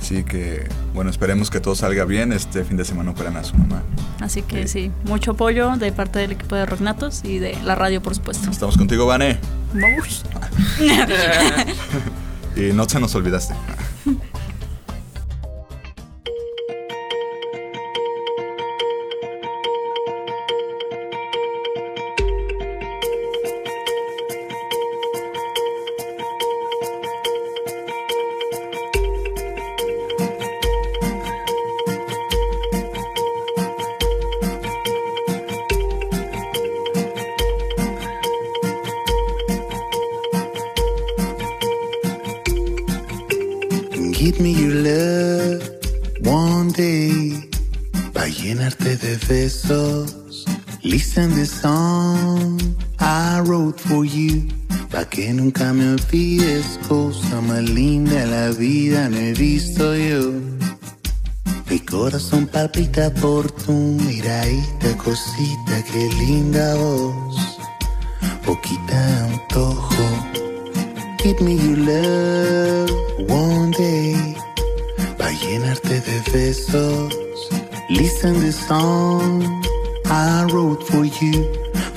Así 0.00 0.22
que, 0.22 0.68
bueno, 0.94 1.10
esperemos 1.10 1.50
que 1.50 1.60
todo 1.60 1.74
salga 1.74 2.04
bien. 2.04 2.32
Este 2.32 2.64
fin 2.64 2.76
de 2.76 2.84
semana 2.84 3.10
operan 3.10 3.36
a 3.36 3.44
su 3.44 3.56
mamá. 3.56 3.82
Así 4.20 4.42
que 4.42 4.68
sí, 4.68 4.90
mucho 5.04 5.32
apoyo 5.32 5.76
de 5.76 5.92
parte 5.92 6.18
del 6.18 6.32
equipo 6.32 6.54
de 6.54 6.66
Rocknatos 6.66 7.24
y 7.24 7.38
de 7.38 7.56
la 7.64 7.74
radio, 7.74 8.02
por 8.02 8.14
supuesto. 8.14 8.50
Estamos 8.50 8.76
contigo, 8.76 9.06
Vane. 9.06 9.38
Vamos. 9.72 10.24
Y 12.56 12.72
no 12.72 12.88
se 12.88 12.98
nos 12.98 13.14
olvidaste. 13.14 13.54
Palpita 62.78 63.10
por 63.20 63.50
tu 63.50 63.72
miradita, 63.72 64.96
cosita, 64.98 65.82
qué 65.90 66.08
linda 66.20 66.76
voz. 66.76 67.58
Poquita 68.44 69.24
antojo, 69.24 70.04
give 71.18 71.40
me 71.40 71.56
your 71.56 71.78
love 71.78 72.90
one 73.28 73.70
day. 73.72 74.14
Va 75.20 75.26
a 75.26 75.32
llenarte 75.32 76.00
de 76.00 76.20
besos. 76.32 77.14
Listen 77.90 78.40
the 78.40 78.52
song 78.52 79.42
I 80.06 80.44
wrote 80.52 80.84
for 80.84 81.04
you. 81.04 81.46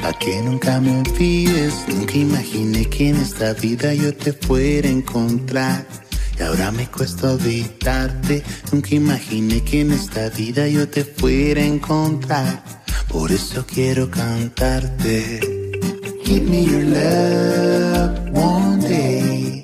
Pa' 0.02 0.14
que 0.14 0.42
nunca 0.42 0.80
me 0.80 1.00
olvides, 1.00 1.76
nunca 1.88 2.18
imaginé 2.18 2.86
que 2.86 3.10
en 3.10 3.18
esta 3.18 3.54
vida 3.54 3.94
yo 3.94 4.12
te 4.16 4.34
fuera 4.34 4.88
a 4.88 4.92
encontrar. 4.92 5.86
Y 6.40 6.44
ahora 6.44 6.72
me 6.72 6.88
cuesta 6.88 7.34
olvidarte, 7.34 8.44
nunca 8.72 8.96
imaginé 8.96 9.64
que 9.64 9.82
en 9.82 9.92
esta 9.92 10.30
vida 10.30 10.68
yo 10.68 10.88
te 10.88 11.04
fuera 11.04 11.62
a 11.62 11.66
encontrar. 11.66 12.64
Por 13.08 13.32
eso 13.32 13.66
quiero 13.66 14.10
cantarte. 14.10 15.40
Give 16.24 16.50
me 16.50 16.64
your 16.64 16.84
love 16.84 18.20
one 18.34 18.80
day. 18.80 19.62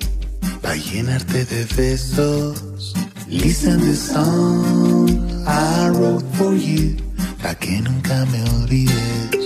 Va 0.64 0.72
a 0.72 0.76
llenarte 0.76 1.44
de 1.46 1.64
besos. 1.76 2.94
Listen 3.28 3.80
the 3.80 3.94
song 3.94 5.08
I 5.46 5.88
wrote 5.90 6.26
for 6.36 6.54
you. 6.54 6.96
Pa' 7.42 7.54
que 7.54 7.80
nunca 7.80 8.26
me 8.26 8.42
olvides. 8.50 9.37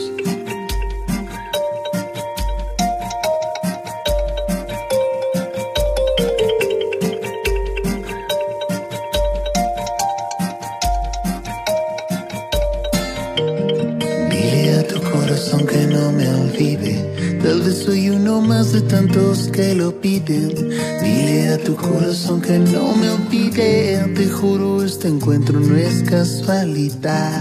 De 18.73 18.81
tantos 18.83 19.49
que 19.49 19.75
lo 19.75 20.01
piden. 20.01 20.71
Dile 21.03 21.49
a 21.49 21.59
tu 21.59 21.77
corazón 21.77 22.41
que 22.41 22.59
no 22.59 22.95
me 22.97 23.11
olvide. 23.11 23.99
Te 24.15 24.29
juro, 24.29 24.83
este 24.83 25.09
encuentro 25.09 25.61
no 25.61 25.77
es 25.77 26.03
casualidad. 26.05 27.41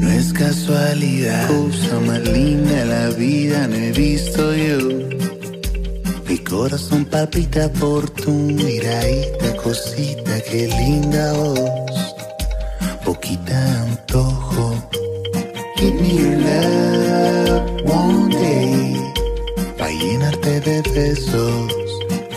No 0.00 0.10
es 0.10 0.32
casualidad. 0.32 1.48
Cosa 1.48 2.00
más 2.00 2.20
linda 2.28 2.84
la 2.84 3.10
vida 3.10 3.68
no 3.68 3.76
he 3.76 3.92
visto 3.92 4.54
yo. 4.54 4.78
Mi 6.28 6.38
corazón 6.38 7.04
palpita 7.04 7.70
por 7.72 8.10
tu 8.10 8.32
miradita, 8.32 9.56
cosita, 9.62 10.40
qué 10.50 10.66
linda 10.66 11.32
voz. 11.34 11.60
Poquita 13.04 13.75
besos. 20.96 21.72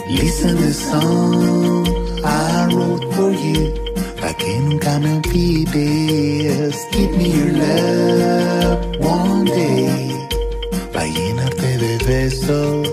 Listen 0.10 0.57
the 0.57 0.74
song 0.74 1.88
I 2.26 2.68
wrote 2.74 3.05
for 3.16 3.32
you. 3.32 3.72
Pa' 4.20 4.34
que 4.34 4.60
nunca 4.60 4.99
me 4.99 5.12
olvides. 5.18 6.78
Give 6.91 7.12
me 7.18 7.28
your 7.38 7.51
love 7.64 8.80
one 8.99 9.45
day. 9.45 10.12
Pa' 10.93 11.05
llenarte 11.16 11.72
de 11.84 11.93
besos. 12.10 12.88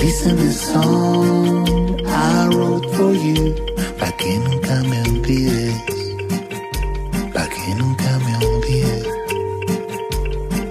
Listen 0.00 0.36
the 0.36 0.52
song 0.52 1.66
I 2.06 2.48
wrote 2.54 2.88
for 2.96 3.12
you. 3.12 3.54
Pa' 4.00 4.12
que 4.20 4.32
nunca 4.46 4.76
me 4.88 4.96
olvides. 5.10 5.76
Pa' 7.34 7.46
que 7.54 7.68
nunca 7.80 8.10
me 8.24 8.32
olvides. 8.46 9.06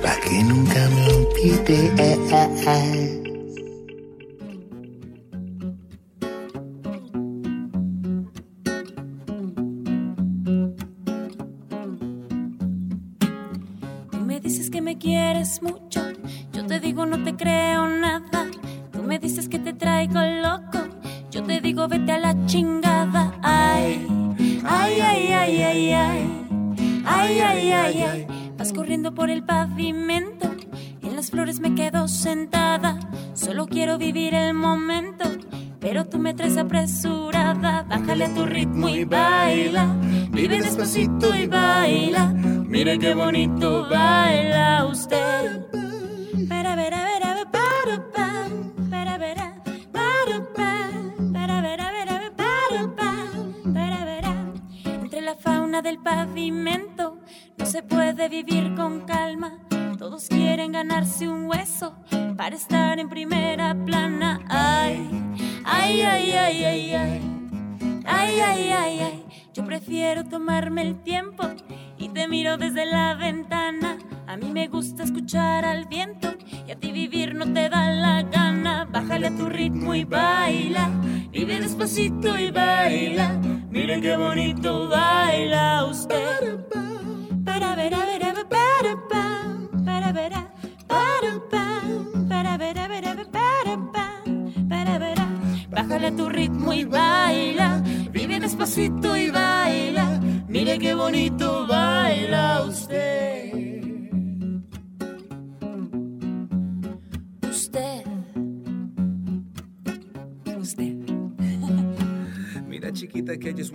Pa' 0.04 0.18
que 0.26 0.38
nunca 0.50 0.82
me 0.96 1.04
olvides. 1.14 3.17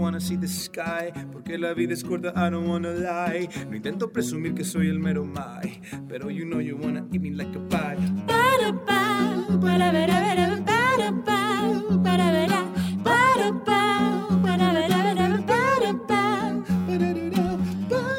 Wanna 0.02 0.20
see 0.20 0.36
sky 0.46 1.12
Porque 1.30 1.56
la 1.58 1.74
vida 1.74 1.94
es 1.94 2.02
corta, 2.02 2.32
I 2.34 2.50
don't 2.50 2.68
wanna 2.68 2.92
lie 2.92 3.48
No 3.68 3.76
intento 3.76 4.10
presumir 4.10 4.54
que 4.54 4.64
soy 4.64 4.88
el 4.88 4.98
mero 4.98 5.24
mai 5.24 5.80
Pero 6.08 6.28
you 6.28 6.44
know 6.44 6.60
you 6.60 6.76
wanna 6.76 7.06
eat 7.12 7.20
me 7.20 7.30
like 7.30 7.54
a 7.54 7.60
pie 7.68 7.96
Para, 8.26 8.72
pa, 8.84 9.46
para 9.60 9.92
para, 9.92 10.62
pa, 10.64 11.12
para 12.02 12.32
para, 13.04 13.52
pa, 13.64 14.28
para 14.42 14.72
para, 15.46 15.94
pa. 16.08 16.52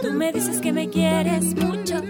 Tú 0.01 0.13
me 0.13 0.31
dices 0.31 0.59
que 0.61 0.71
me 0.71 0.89
quieres 0.89 1.55
mucho, 1.55 2.01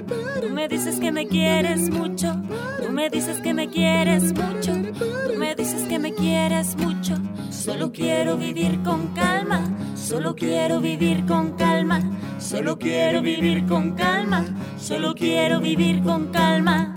me 0.54 0.68
dices 0.68 1.00
que 1.00 1.12
me 1.12 1.28
quieres 1.28 1.90
mucho, 1.90 2.36
tú 2.82 2.92
me 2.92 3.10
dices 3.10 3.40
que 3.42 3.54
me 3.54 3.70
quieres 3.70 4.34
mucho, 4.34 4.74
tú 4.94 5.38
me 5.38 5.56
dices 5.56 5.84
que 5.84 6.00
me 6.00 6.14
quieres 6.14 6.76
mucho. 6.78 7.16
Solo 7.64 7.94
quiero 7.94 8.36
vivir 8.36 8.84
con 8.84 9.14
calma, 9.14 9.64
solo 9.96 10.36
quiero 10.36 10.82
vivir 10.82 11.26
con 11.26 11.54
calma, 11.54 12.02
solo 12.38 12.78
quiero 12.78 13.22
vivir 13.22 13.66
con 13.66 13.94
calma, 13.94 14.44
solo 14.78 15.14
quiero 15.16 15.62
vivir 15.62 16.04
con 16.04 16.28
calma. 16.28 16.94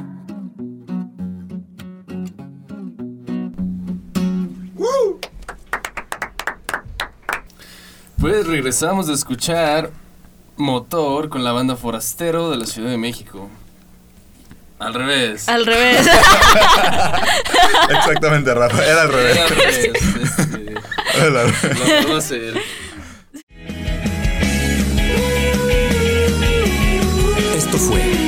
Pues 8.19 8.45
regresamos 8.49 9.07
de 9.07 9.15
escuchar 9.15 9.93
Motor 10.57 11.29
con 11.29 11.45
la 11.45 11.53
banda 11.53 11.77
Forastero 11.77 12.51
de 12.51 12.57
la 12.57 12.67
Ciudad 12.67 12.91
de 12.91 12.99
México. 12.99 13.49
Al 14.81 14.95
revés. 14.95 15.49
Al 15.49 15.65
revés. 15.65 16.07
Exactamente, 17.91 18.55
Rafa. 18.55 18.85
Era 18.85 19.03
al 19.03 19.13
revés. 19.13 19.37
Era 19.37 19.45
al 19.45 19.51
revés, 19.51 19.79
este, 19.79 20.75
Era 21.27 21.41
al 21.43 21.53
revés. 21.53 21.79
lo 21.79 22.03
puedo 22.03 22.17
hacer. 22.19 22.55
Esto 27.57 27.79
fue 27.79 28.26